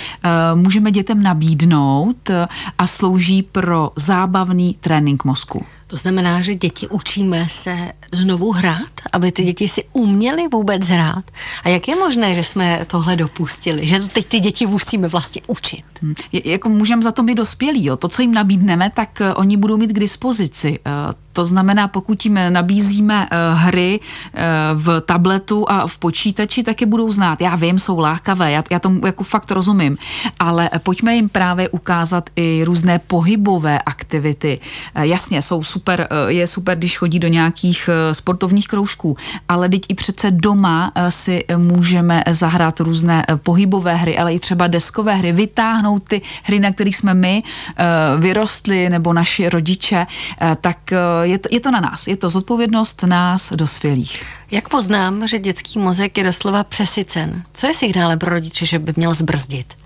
můžeme 0.55 0.91
dětem 0.91 1.23
nabídnout 1.23 2.29
a 2.77 2.87
slouží 2.87 3.43
pro 3.43 3.91
zábavný 3.95 4.77
trénink 4.81 5.23
mozku. 5.23 5.65
To 5.87 5.97
znamená, 5.97 6.41
že 6.41 6.55
děti 6.55 6.87
učíme 6.87 7.47
se 7.49 7.91
znovu 8.11 8.51
hrát, 8.51 9.00
aby 9.13 9.31
ty 9.31 9.43
děti 9.43 9.67
si 9.67 9.83
uměly 9.93 10.47
vůbec 10.47 10.87
hrát. 10.87 11.25
A 11.63 11.69
jak 11.69 11.87
je 11.87 11.95
možné, 11.95 12.35
že 12.35 12.43
jsme 12.43 12.85
tohle 12.87 13.15
dopustili, 13.15 13.87
že 13.87 13.99
to 13.99 14.07
teď 14.07 14.25
ty 14.25 14.39
děti 14.39 14.65
musíme 14.67 15.07
vlastně 15.07 15.41
učit? 15.47 15.90
Hmm. 16.01 16.13
Je, 16.31 16.51
jako 16.51 16.69
můžeme 16.69 17.01
za 17.01 17.11
to 17.11 17.23
my 17.23 17.35
dospělí, 17.35 17.85
jo. 17.85 17.97
to, 17.97 18.07
co 18.07 18.21
jim 18.21 18.33
nabídneme, 18.33 18.91
tak 18.93 19.09
uh, 19.21 19.27
oni 19.35 19.57
budou 19.57 19.77
mít 19.77 19.91
k 19.91 19.99
dispozici. 19.99 20.79
Uh, 20.85 21.13
to 21.33 21.45
znamená, 21.45 21.87
pokud 21.87 22.25
jim 22.25 22.39
nabízíme 22.49 23.27
uh, 23.31 23.59
hry 23.59 23.99
v 24.73 25.01
tabletu 25.01 25.65
a 25.69 25.87
v 25.87 25.97
počítači, 25.97 26.63
tak 26.63 26.81
je 26.81 26.87
budou 26.87 27.11
znát. 27.11 27.41
Já 27.41 27.55
vím, 27.55 27.79
jsou 27.79 27.99
lákavé, 27.99 28.51
já, 28.51 28.63
já 28.71 28.79
tomu 28.79 29.05
jako 29.05 29.23
fakt 29.23 29.51
rozumím, 29.51 29.97
ale 30.39 30.69
pojďme 30.83 31.15
jim 31.15 31.29
právě 31.29 31.69
ukázat 31.69 32.29
i 32.35 32.63
různé 32.63 32.99
pohybové 32.99 33.79
aktivity. 33.79 34.59
Jasně, 34.95 35.41
jsou 35.41 35.63
super, 35.63 36.07
je 36.27 36.47
super, 36.47 36.77
když 36.77 36.97
chodí 36.97 37.19
do 37.19 37.27
nějakých 37.27 37.89
sportovních 38.11 38.67
kroužků, 38.67 39.17
ale 39.49 39.69
teď 39.69 39.81
i 39.89 39.95
přece 39.95 40.31
doma 40.31 40.91
si 41.09 41.43
můžeme 41.57 42.23
zahrát 42.29 42.79
různé 42.79 43.25
pohybové 43.43 43.95
hry, 43.95 44.17
ale 44.17 44.33
i 44.33 44.39
třeba 44.39 44.67
deskové 44.67 45.15
hry, 45.15 45.31
vytáhnout 45.31 45.90
dostanou 45.91 45.99
ty 45.99 46.21
hry, 46.43 46.59
na 46.59 46.71
kterých 46.71 46.97
jsme 46.97 47.13
my 47.13 47.43
vyrostli, 48.17 48.89
nebo 48.89 49.13
naši 49.13 49.49
rodiče, 49.49 50.07
tak 50.61 50.77
je 51.21 51.37
to, 51.37 51.49
je 51.51 51.59
to 51.59 51.71
na 51.71 51.79
nás. 51.79 52.07
Je 52.07 52.17
to 52.17 52.29
zodpovědnost 52.29 53.03
nás, 53.03 53.53
dospělých. 53.55 54.23
Jak 54.51 54.69
poznám, 54.69 55.27
že 55.27 55.39
dětský 55.39 55.79
mozek 55.79 56.17
je 56.17 56.23
doslova 56.23 56.63
přesycen? 56.63 57.43
Co 57.53 57.67
je 57.67 57.73
signálem 57.73 58.19
pro 58.19 58.29
rodiče, 58.29 58.65
že 58.65 58.79
by 58.79 58.93
měl 58.95 59.13
zbrzdit? 59.13 59.80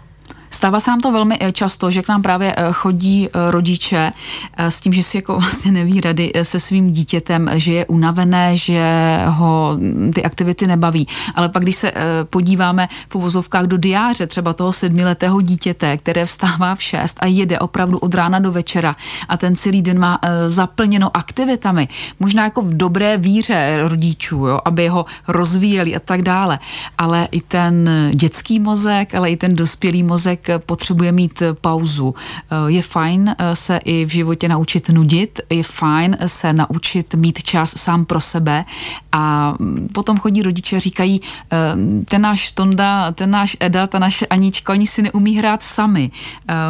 Stává 0.55 0.79
se 0.79 0.91
nám 0.91 1.01
to 1.01 1.12
velmi 1.12 1.38
eh, 1.39 1.51
často, 1.51 1.91
že 1.91 2.01
k 2.01 2.07
nám 2.07 2.21
právě 2.21 2.55
eh, 2.57 2.63
chodí 2.71 3.27
eh, 3.27 3.51
rodiče 3.51 4.12
s 4.57 4.79
tím, 4.79 4.93
že 4.93 5.03
si 5.03 5.17
jako 5.17 5.33
vlastně 5.39 5.71
neví 5.71 6.01
rady 6.01 6.31
se 6.43 6.59
svým 6.59 6.91
dítětem, 6.91 7.50
že 7.53 7.74
je 7.74 7.85
unavené, 7.85 8.57
že 8.57 8.83
ho 9.27 9.77
mm, 9.77 10.12
ty 10.15 10.24
aktivity 10.24 10.67
nebaví. 10.67 11.07
Ale 11.35 11.50
pak, 11.50 11.63
když 11.63 11.75
se 11.75 11.91
podíváme 12.29 12.88
v 13.09 13.15
uvozovkách 13.15 13.63
do 13.63 13.77
diáře 13.77 14.27
třeba 14.27 14.53
toho 14.53 14.74
sedmiletého 14.74 15.41
dítěte, 15.41 15.97
které 15.97 16.25
vstává 16.25 16.75
v 16.75 16.83
šest 16.83 17.17
a 17.19 17.25
jede 17.25 17.59
opravdu 17.59 17.97
od 17.97 18.15
rána 18.15 18.39
do 18.39 18.51
večera 18.51 18.95
a 19.29 19.38
ten 19.38 19.55
celý 19.55 19.81
den 19.81 20.00
má 20.00 20.19
zaplněno 20.47 21.17
aktivitami, 21.17 21.88
možná 22.19 22.43
jako 22.43 22.62
v 22.62 22.74
dobré 22.74 23.17
víře 23.17 23.77
rodičů, 23.88 24.47
jo, 24.47 24.59
aby 24.65 24.88
ho 24.88 25.05
rozvíjeli 25.27 25.95
a 25.95 26.00
tak 26.00 26.21
dále. 26.21 26.59
Ale 26.97 27.27
i 27.31 27.41
ten 27.41 27.89
dětský 28.13 28.59
mozek, 28.59 29.15
ale 29.15 29.29
i 29.29 29.38
ten 29.38 29.55
dospělý 29.55 30.03
mozek 30.03 30.44
potřebuje 30.65 31.11
mít 31.11 31.43
pauzu. 31.61 32.15
Eh, 32.51 32.71
je 32.71 32.81
fajn 32.81 33.35
eh, 33.37 33.55
se 33.55 33.77
i 33.77 34.05
v 34.05 34.09
životě 34.09 34.47
naučit 34.47 34.89
nudit, 34.89 35.39
je 35.49 35.63
fajn 35.63 36.17
se 36.27 36.53
naučit 36.53 37.15
mít 37.15 37.43
čas 37.43 37.77
sám 37.77 38.05
pro 38.05 38.21
sebe 38.21 38.65
a 39.11 39.53
mm, 39.59 39.89
potom 39.93 40.17
chodí 40.17 40.41
rodiče 40.41 40.79
říkají, 40.79 41.21
eh, 41.21 41.57
ten 42.05 42.21
náš 42.21 42.51
Tonda, 42.51 43.11
ten 43.11 43.31
náš 43.31 43.57
Eda, 43.59 43.87
ta 43.87 43.99
naše 43.99 44.25
Anička, 44.25 44.73
oni 44.73 44.87
si 44.87 45.01
neumí 45.01 45.37
hrát 45.37 45.63
sami. 45.63 46.11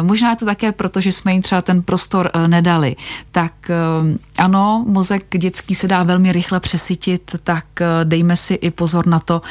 Možná 0.02 0.30
je 0.30 0.36
to 0.36 0.44
také 0.44 0.72
proto, 0.72 1.00
že 1.00 1.12
jsme 1.12 1.32
jim 1.32 1.42
třeba 1.42 1.62
ten 1.62 1.82
prostor 1.82 2.30
nedali. 2.46 2.96
Tak 3.32 3.52
ano, 4.38 4.84
mozek 4.86 5.38
dětský 5.38 5.74
se 5.74 5.88
dá 5.88 6.02
velmi 6.02 6.32
rychle 6.32 6.60
přesytit, 6.60 7.36
tak 7.44 7.64
dejme 8.04 8.36
si 8.36 8.54
i 8.54 8.70
pozor 8.70 9.06
na 9.06 9.18
to, 9.18 9.42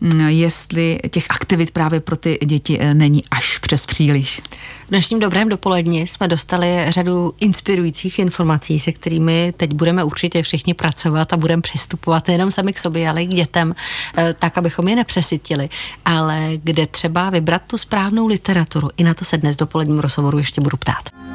mm, 0.00 0.20
jestli 0.20 1.00
těch 1.10 1.26
aktivit 1.30 1.70
právě 1.70 2.00
pro 2.00 2.16
ty 2.16 2.38
děti 2.44 2.80
není 2.94 3.24
až 3.30 3.58
přes 3.72 3.86
příliš. 3.86 4.40
V 4.86 4.88
dnešním 4.88 5.20
dobrém 5.20 5.48
dopoledni 5.48 6.06
jsme 6.06 6.28
dostali 6.28 6.86
řadu 6.88 7.34
inspirujících 7.40 8.18
informací, 8.18 8.78
se 8.78 8.92
kterými 8.92 9.54
teď 9.56 9.72
budeme 9.72 10.04
určitě 10.04 10.42
všichni 10.42 10.74
pracovat 10.74 11.32
a 11.32 11.36
budeme 11.36 11.62
přistupovat 11.62 12.28
nejenom 12.28 12.50
sami 12.50 12.72
k 12.72 12.78
sobě, 12.78 13.08
ale 13.08 13.22
i 13.22 13.26
k 13.26 13.30
dětem, 13.30 13.74
eh, 14.16 14.34
tak, 14.38 14.58
abychom 14.58 14.88
je 14.88 14.96
nepřesytili, 14.96 15.68
ale 16.04 16.50
kde 16.64 16.86
třeba 16.86 17.30
vybrat 17.30 17.62
tu 17.66 17.78
správnou 17.78 18.26
literaturu. 18.26 18.88
I 18.96 19.04
na 19.04 19.14
to 19.14 19.24
se 19.24 19.38
dnes 19.38 19.56
dopoledním 19.56 19.98
rozhovoru 19.98 20.38
ještě 20.38 20.60
budu 20.60 20.76
ptát. 20.76 21.31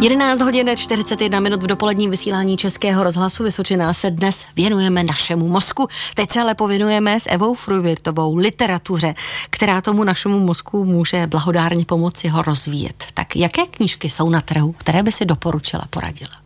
11 0.00 0.40
hodin 0.40 0.70
41 0.76 1.40
minut 1.40 1.62
v 1.62 1.66
dopoledním 1.66 2.10
vysílání 2.10 2.56
Českého 2.56 3.04
rozhlasu 3.04 3.44
Vysočená 3.44 3.94
se 3.94 4.10
dnes 4.10 4.46
věnujeme 4.56 5.04
našemu 5.04 5.48
mozku. 5.48 5.88
Teď 6.14 6.30
se 6.30 6.40
ale 6.40 6.54
pověnujeme 6.54 7.20
s 7.20 7.30
Evou 7.30 7.54
Fruvirtovou 7.54 8.36
literatuře, 8.36 9.14
která 9.50 9.80
tomu 9.80 10.04
našemu 10.04 10.40
mozku 10.40 10.84
může 10.84 11.26
blahodárně 11.26 11.84
pomoci 11.84 12.28
ho 12.28 12.42
rozvíjet. 12.42 13.04
Tak 13.14 13.36
jaké 13.36 13.66
knížky 13.66 14.10
jsou 14.10 14.30
na 14.30 14.40
trhu, 14.40 14.72
které 14.72 15.02
by 15.02 15.12
si 15.12 15.24
doporučila, 15.24 15.84
poradila? 15.90 16.43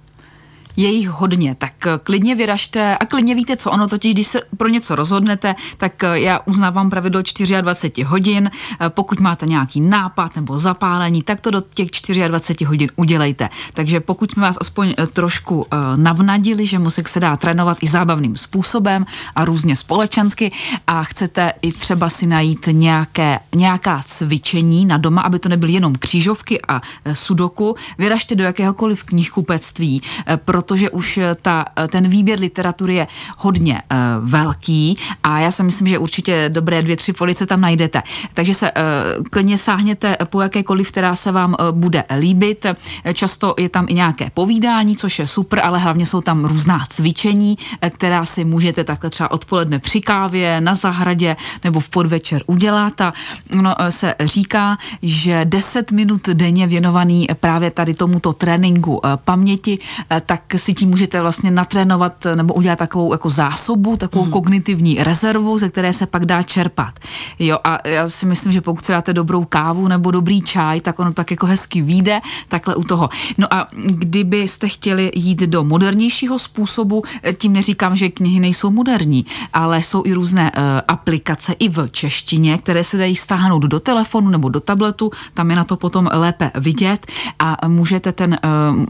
Je 0.78 0.90
jich 0.90 1.08
hodně, 1.08 1.54
tak 1.54 1.86
eh, 1.86 1.98
klidně 2.02 2.34
vyražte 2.34 2.96
a 2.96 3.06
klidně 3.06 3.34
víte, 3.34 3.56
co 3.56 3.70
ono 3.70 3.88
totiž, 3.88 4.12
když 4.12 4.26
se 4.26 4.40
pro 4.56 4.68
něco 4.68 4.96
rozhodnete, 4.96 5.54
tak 5.76 6.04
eh, 6.04 6.20
já 6.20 6.40
uznávám 6.46 6.90
pravidlo 6.90 7.22
24 7.60 8.02
hodin, 8.02 8.50
eh, 8.50 8.90
pokud 8.90 9.20
máte 9.20 9.46
nějaký 9.46 9.80
nápad 9.80 10.36
nebo 10.36 10.58
zapálení, 10.58 11.22
tak 11.22 11.40
to 11.40 11.50
do 11.50 11.60
těch 11.60 11.88
24 12.28 12.64
hodin 12.64 12.88
udělejte. 12.96 13.48
Takže 13.74 14.00
pokud 14.00 14.30
jsme 14.30 14.42
vás 14.42 14.56
aspoň 14.60 14.94
trošku 15.12 15.66
navnadili, 15.96 16.66
že 16.66 16.78
musik 16.78 17.08
se 17.08 17.20
dá 17.20 17.36
trénovat 17.36 17.78
i 17.80 17.86
zábavným 17.86 18.36
způsobem 18.36 19.06
a 19.34 19.44
různě 19.44 19.76
společensky 19.76 20.52
a 20.86 21.04
chcete 21.04 21.52
i 21.62 21.72
třeba 21.72 22.08
si 22.08 22.26
najít 22.26 22.68
nějaké, 22.72 23.40
nějaká 23.54 24.02
cvičení 24.06 24.84
na 24.84 24.98
doma, 24.98 25.22
aby 25.22 25.38
to 25.38 25.48
nebyly 25.48 25.72
jenom 25.72 25.94
křížovky 25.94 26.60
a 26.68 26.80
sudoku, 27.12 27.74
vyražte 27.98 28.34
do 28.34 28.44
jakéhokoliv 28.44 29.04
knihkupectví, 29.04 30.02
proto 30.36 30.67
protože 30.68 30.90
už 30.90 31.18
eh, 31.18 31.36
ta, 31.42 31.64
eh, 31.76 31.88
ten 31.88 32.08
výběr 32.08 32.40
literatury 32.40 32.94
je 32.94 33.06
hodně 33.38 33.82
uh, 33.92 34.28
velký 34.30 34.98
a 35.22 35.38
já 35.38 35.50
si 35.50 35.62
myslím, 35.62 35.86
že 35.86 35.98
určitě 35.98 36.48
dobré 36.48 36.82
dvě, 36.82 36.96
tři 36.96 37.12
police 37.12 37.46
tam 37.46 37.60
najdete. 37.60 38.02
Takže 38.34 38.54
se 38.54 38.72
uh, 38.72 39.24
klidně 39.30 39.58
sáhněte 39.58 40.16
po 40.24 40.40
jakékoliv, 40.40 40.92
která 40.92 41.16
se 41.16 41.32
vám 41.32 41.56
uh, 41.60 41.70
bude 41.70 42.04
líbit. 42.18 42.66
Často 43.14 43.54
je 43.58 43.68
tam 43.68 43.86
i 43.88 43.94
nějaké 43.94 44.30
povídání, 44.34 44.96
což 44.96 45.18
je 45.18 45.26
super, 45.26 45.60
ale 45.64 45.78
hlavně 45.78 46.06
jsou 46.06 46.20
tam 46.20 46.44
různá 46.44 46.86
cvičení, 46.88 47.58
která 47.90 48.24
si 48.24 48.44
můžete 48.44 48.84
takhle 48.84 49.10
třeba 49.10 49.30
odpoledne 49.30 49.78
při 49.78 50.00
kávě, 50.00 50.60
na 50.60 50.74
zahradě 50.74 51.36
nebo 51.64 51.80
v 51.80 51.88
podvečer 51.88 52.42
udělat. 52.46 53.00
A 53.00 53.12
no, 53.54 53.74
se 53.90 54.14
říká, 54.20 54.78
že 55.02 55.40
10 55.44 55.92
minut 55.92 56.28
denně 56.28 56.66
věnovaný 56.66 57.26
právě 57.40 57.70
tady 57.70 57.94
tomuto 57.94 58.32
tréninku 58.32 59.00
paměti, 59.24 59.78
tak 60.26 60.42
si 60.58 60.74
tím 60.74 60.90
můžete 60.90 61.20
vlastně 61.20 61.50
natrénovat 61.50 62.26
nebo 62.34 62.54
udělat 62.54 62.78
takovou 62.78 63.12
jako 63.12 63.30
zásobu, 63.30 63.96
takovou 63.96 64.24
mm. 64.24 64.30
kognitivní 64.30 65.04
rezervu, 65.04 65.58
ze 65.58 65.68
které 65.68 65.92
se 65.92 66.06
pak 66.06 66.26
dá 66.26 66.42
čerpat. 66.42 66.94
Jo, 67.38 67.58
a 67.64 67.88
já 67.88 68.08
si 68.08 68.26
myslím, 68.26 68.52
že 68.52 68.60
pokud 68.60 68.84
si 68.84 68.92
dáte 68.92 69.12
dobrou 69.12 69.44
kávu 69.44 69.88
nebo 69.88 70.10
dobrý 70.10 70.42
čaj, 70.42 70.80
tak 70.80 70.98
ono 70.98 71.12
tak 71.12 71.30
jako 71.30 71.46
hezky 71.46 71.82
vyjde 71.82 72.20
takhle 72.48 72.74
u 72.74 72.84
toho. 72.84 73.08
No 73.38 73.54
a 73.54 73.68
kdybyste 73.86 74.68
chtěli 74.68 75.10
jít 75.14 75.38
do 75.38 75.64
modernějšího 75.64 76.38
způsobu, 76.38 77.02
tím 77.38 77.52
neříkám, 77.52 77.96
že 77.96 78.08
knihy 78.08 78.40
nejsou 78.40 78.70
moderní, 78.70 79.26
ale 79.52 79.82
jsou 79.82 80.02
i 80.06 80.12
různé 80.12 80.52
uh, 80.56 80.62
aplikace 80.88 81.52
i 81.58 81.68
v 81.68 81.88
češtině, 81.90 82.58
které 82.58 82.84
se 82.84 82.96
dají 82.96 83.16
stáhnout 83.16 83.62
do 83.62 83.80
telefonu 83.80 84.30
nebo 84.30 84.48
do 84.48 84.60
tabletu, 84.60 85.10
tam 85.34 85.50
je 85.50 85.56
na 85.56 85.64
to 85.64 85.76
potom 85.76 86.08
lépe 86.12 86.50
vidět 86.54 87.06
a 87.38 87.68
můžete 87.68 88.12
ten 88.12 88.38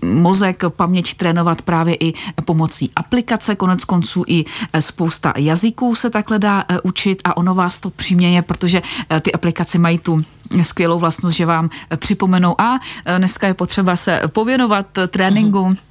uh, 0.02 0.09
mozek, 0.09 0.64
paměť 0.68 1.14
trénovat 1.14 1.58
trénovat 1.59 1.62
právě 1.62 1.97
i 2.01 2.12
pomocí 2.44 2.90
aplikace, 2.97 3.57
konec 3.57 3.85
konců 3.85 4.25
i 4.27 4.44
e, 4.73 4.83
spousta 4.83 5.33
jazyků 5.37 5.94
se 5.94 6.11
takhle 6.11 6.38
dá 6.38 6.64
e, 6.68 6.81
učit 6.83 7.23
a 7.25 7.37
ono 7.37 7.55
vás 7.55 7.81
to 7.81 7.90
přiměje, 7.90 8.42
protože 8.42 8.83
e, 9.11 9.21
ty 9.21 9.33
aplikace 9.33 9.79
mají 9.79 9.99
tu 9.99 10.23
skvělou 10.62 10.99
vlastnost, 10.99 11.37
že 11.37 11.47
vám 11.47 11.71
připomenou 11.97 12.55
a 12.61 12.81
dneska 13.18 13.47
je 13.47 13.55
potřeba 13.55 13.97
se 13.97 14.23
pověnovat 14.33 14.87
tréninku. 15.09 15.59
Uh-huh 15.59 15.88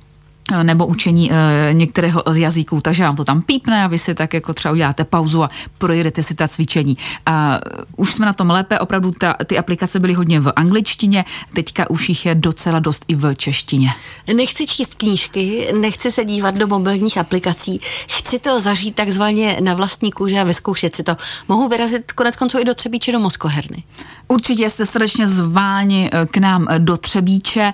nebo 0.63 0.85
učení 0.85 1.31
e, 1.31 1.73
některého 1.73 2.23
z 2.27 2.37
jazyků, 2.37 2.81
takže 2.81 3.03
vám 3.03 3.15
to 3.15 3.23
tam 3.23 3.41
pípne 3.41 3.83
a 3.83 3.87
vy 3.87 3.97
si 3.97 4.15
tak 4.15 4.33
jako 4.33 4.53
třeba 4.53 4.71
uděláte 4.71 5.03
pauzu 5.03 5.43
a 5.43 5.49
projedete 5.77 6.23
si 6.23 6.35
ta 6.35 6.47
cvičení. 6.47 6.97
A 7.25 7.59
už 7.95 8.13
jsme 8.13 8.25
na 8.25 8.33
tom 8.33 8.49
lépe, 8.49 8.79
opravdu 8.79 9.11
ta, 9.11 9.35
ty 9.45 9.57
aplikace 9.57 9.99
byly 9.99 10.13
hodně 10.13 10.39
v 10.39 10.53
angličtině, 10.55 11.25
teďka 11.53 11.89
už 11.89 12.09
jich 12.09 12.25
je 12.25 12.35
docela 12.35 12.79
dost 12.79 13.05
i 13.07 13.15
v 13.15 13.35
češtině. 13.35 13.89
Nechci 14.33 14.67
číst 14.67 14.95
knížky, 14.95 15.67
nechci 15.79 16.11
se 16.11 16.25
dívat 16.25 16.55
do 16.55 16.67
mobilních 16.67 17.17
aplikací, 17.17 17.79
chci 18.07 18.39
to 18.39 18.59
zažít 18.59 18.95
takzvaně 18.95 19.57
na 19.63 19.73
vlastní 19.73 20.11
kůži 20.11 20.39
a 20.39 20.43
vyzkoušet 20.43 20.95
si 20.95 21.03
to. 21.03 21.15
Mohu 21.47 21.69
vyrazit 21.69 22.11
konec 22.11 22.35
konců 22.35 22.59
i 22.59 22.65
do 22.65 22.73
Třebíče 22.73 23.11
do 23.11 23.19
Moskoherny. 23.19 23.83
Určitě 24.27 24.69
jste 24.69 24.85
srdečně 24.85 25.27
zváni 25.27 26.09
eh, 26.13 26.25
k 26.25 26.37
nám 26.37 26.67
eh, 26.69 26.79
do 26.79 26.97
Třebíče. 26.97 27.73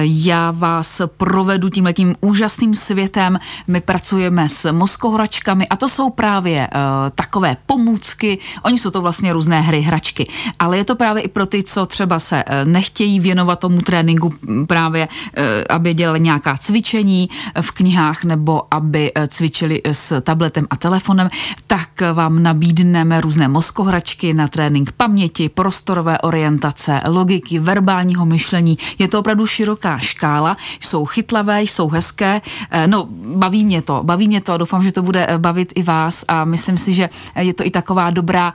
Já 0.00 0.50
vás 0.50 1.02
provedu 1.16 1.68
tímhle 1.68 1.92
tím 2.00 2.16
úžasným 2.20 2.74
světem. 2.74 3.38
My 3.68 3.80
pracujeme 3.80 4.48
s 4.48 4.72
moskohračkami 4.72 5.68
a 5.68 5.76
to 5.76 5.88
jsou 5.88 6.10
právě 6.10 6.58
uh, 6.58 7.10
takové 7.14 7.56
pomůcky. 7.66 8.38
Oni 8.64 8.78
jsou 8.78 8.90
to 8.90 9.00
vlastně 9.00 9.32
různé 9.32 9.60
hry, 9.60 9.80
hračky. 9.80 10.26
Ale 10.58 10.78
je 10.78 10.84
to 10.84 10.96
právě 10.96 11.22
i 11.22 11.28
pro 11.28 11.46
ty, 11.46 11.62
co 11.62 11.86
třeba 11.86 12.18
se 12.18 12.44
uh, 12.44 12.72
nechtějí 12.72 13.20
věnovat 13.20 13.60
tomu 13.60 13.82
tréninku 13.82 14.32
právě, 14.66 15.08
uh, 15.08 15.44
aby 15.68 15.94
dělali 15.94 16.20
nějaká 16.20 16.56
cvičení 16.56 17.28
v 17.60 17.70
knihách 17.70 18.24
nebo 18.24 18.62
aby 18.70 19.12
cvičili 19.28 19.82
s 19.84 20.20
tabletem 20.20 20.66
a 20.70 20.76
telefonem, 20.76 21.28
tak 21.66 22.00
vám 22.12 22.42
nabídneme 22.42 23.20
různé 23.20 23.48
moskohračky 23.48 24.34
na 24.34 24.48
trénink 24.48 24.92
paměti, 24.92 25.48
prostorové 25.48 26.18
orientace, 26.18 27.00
logiky, 27.08 27.58
verbálního 27.58 28.26
myšlení. 28.26 28.78
Je 28.98 29.08
to 29.08 29.20
opravdu 29.20 29.46
široká 29.46 29.98
škála, 29.98 30.56
jsou 30.80 31.04
chytlavé, 31.04 31.62
jsou 31.62 31.89
hezké. 31.90 32.40
No, 32.86 33.08
baví 33.36 33.64
mě 33.64 33.82
to, 33.82 34.00
baví 34.02 34.28
mě 34.28 34.40
to 34.40 34.52
a 34.52 34.56
doufám, 34.56 34.84
že 34.84 34.92
to 34.92 35.02
bude 35.02 35.26
bavit 35.38 35.72
i 35.74 35.82
vás 35.82 36.24
a 36.28 36.44
myslím 36.44 36.78
si, 36.78 36.94
že 36.94 37.08
je 37.36 37.54
to 37.54 37.66
i 37.66 37.70
taková 37.70 38.10
dobrá 38.10 38.52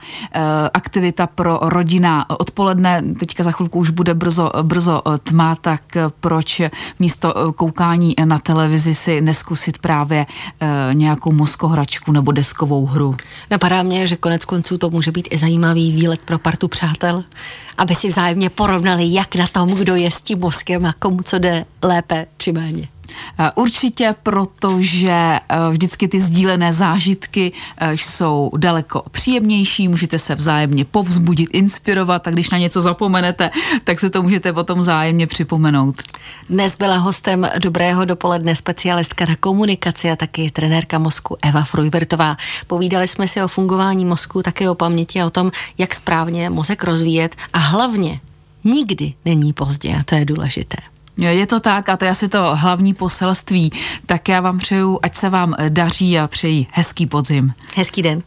aktivita 0.74 1.26
pro 1.26 1.58
rodina 1.62 2.30
odpoledne. 2.30 3.02
Teďka 3.18 3.42
za 3.42 3.52
chvilku 3.52 3.78
už 3.78 3.90
bude 3.90 4.14
brzo, 4.14 4.50
brzo 4.62 5.02
tma, 5.22 5.54
tak 5.54 5.82
proč 6.20 6.62
místo 6.98 7.52
koukání 7.56 8.14
na 8.24 8.38
televizi 8.38 8.94
si 8.94 9.20
neskusit 9.20 9.78
právě 9.78 10.26
nějakou 10.92 11.32
mozkohračku 11.32 12.12
nebo 12.12 12.32
deskovou 12.32 12.86
hru. 12.86 13.16
Napadá 13.50 13.82
mě, 13.82 14.06
že 14.06 14.16
konec 14.16 14.44
konců 14.44 14.78
to 14.78 14.90
může 14.90 15.12
být 15.12 15.28
i 15.30 15.38
zajímavý 15.38 15.92
výlet 15.92 16.22
pro 16.22 16.38
partu 16.38 16.68
přátel, 16.68 17.24
aby 17.78 17.94
si 17.94 18.08
vzájemně 18.08 18.50
porovnali, 18.50 19.12
jak 19.12 19.34
na 19.34 19.46
tom, 19.46 19.68
kdo 19.68 19.94
je 19.94 20.10
s 20.10 20.20
tím 20.20 20.38
mozkem 20.38 20.86
a 20.86 20.92
komu 20.92 21.18
co 21.24 21.38
jde 21.38 21.64
lépe 21.82 22.26
či 22.38 22.52
méně. 22.52 22.88
Eh, 23.38 23.50
určitě, 23.54 24.14
protože 24.22 25.10
eh, 25.10 25.40
vždycky 25.70 26.08
ty 26.08 26.20
sdílené 26.20 26.72
zážitky 26.72 27.52
eh, 27.78 27.92
jsou 27.92 28.50
daleko 28.56 29.02
příjemnější, 29.10 29.88
můžete 29.88 30.18
se 30.18 30.34
vzájemně 30.34 30.84
povzbudit, 30.84 31.50
inspirovat 31.52 32.28
a 32.28 32.30
když 32.30 32.50
na 32.50 32.58
něco 32.58 32.82
zapomenete, 32.82 33.50
tak 33.84 34.00
se 34.00 34.10
to 34.10 34.22
můžete 34.22 34.52
potom 34.52 34.78
vzájemně 34.78 35.26
připomenout. 35.26 36.02
Dnes 36.50 36.76
byla 36.76 36.96
hostem 36.96 37.48
Dobrého 37.58 38.04
dopoledne 38.04 38.56
specialistka 38.56 39.26
na 39.26 39.36
komunikaci 39.36 40.10
a 40.10 40.16
taky 40.16 40.50
trenérka 40.50 40.98
mozku 40.98 41.36
Eva 41.42 41.62
Frujbertová. 41.62 42.36
Povídali 42.66 43.08
jsme 43.08 43.28
si 43.28 43.42
o 43.42 43.48
fungování 43.48 44.04
mozku, 44.04 44.42
také 44.42 44.70
o 44.70 44.74
paměti 44.74 45.20
a 45.20 45.26
o 45.26 45.30
tom, 45.30 45.50
jak 45.78 45.94
správně 45.94 46.50
mozek 46.50 46.84
rozvíjet 46.84 47.36
a 47.52 47.58
hlavně 47.58 48.20
nikdy 48.64 49.14
není 49.24 49.52
pozdě 49.52 49.96
a 50.00 50.02
to 50.02 50.14
je 50.14 50.24
důležité. 50.24 50.95
Je 51.18 51.46
to 51.46 51.60
tak 51.60 51.88
a 51.88 51.96
to 51.96 52.04
je 52.04 52.10
asi 52.10 52.28
to 52.28 52.56
hlavní 52.56 52.94
poselství. 52.94 53.70
Tak 54.06 54.28
já 54.28 54.40
vám 54.40 54.58
přeju, 54.58 54.98
ať 55.02 55.14
se 55.14 55.30
vám 55.30 55.54
daří 55.68 56.18
a 56.18 56.28
přeji 56.28 56.66
hezký 56.72 57.06
podzim. 57.06 57.52
Hezký 57.76 58.02
den. 58.02 58.22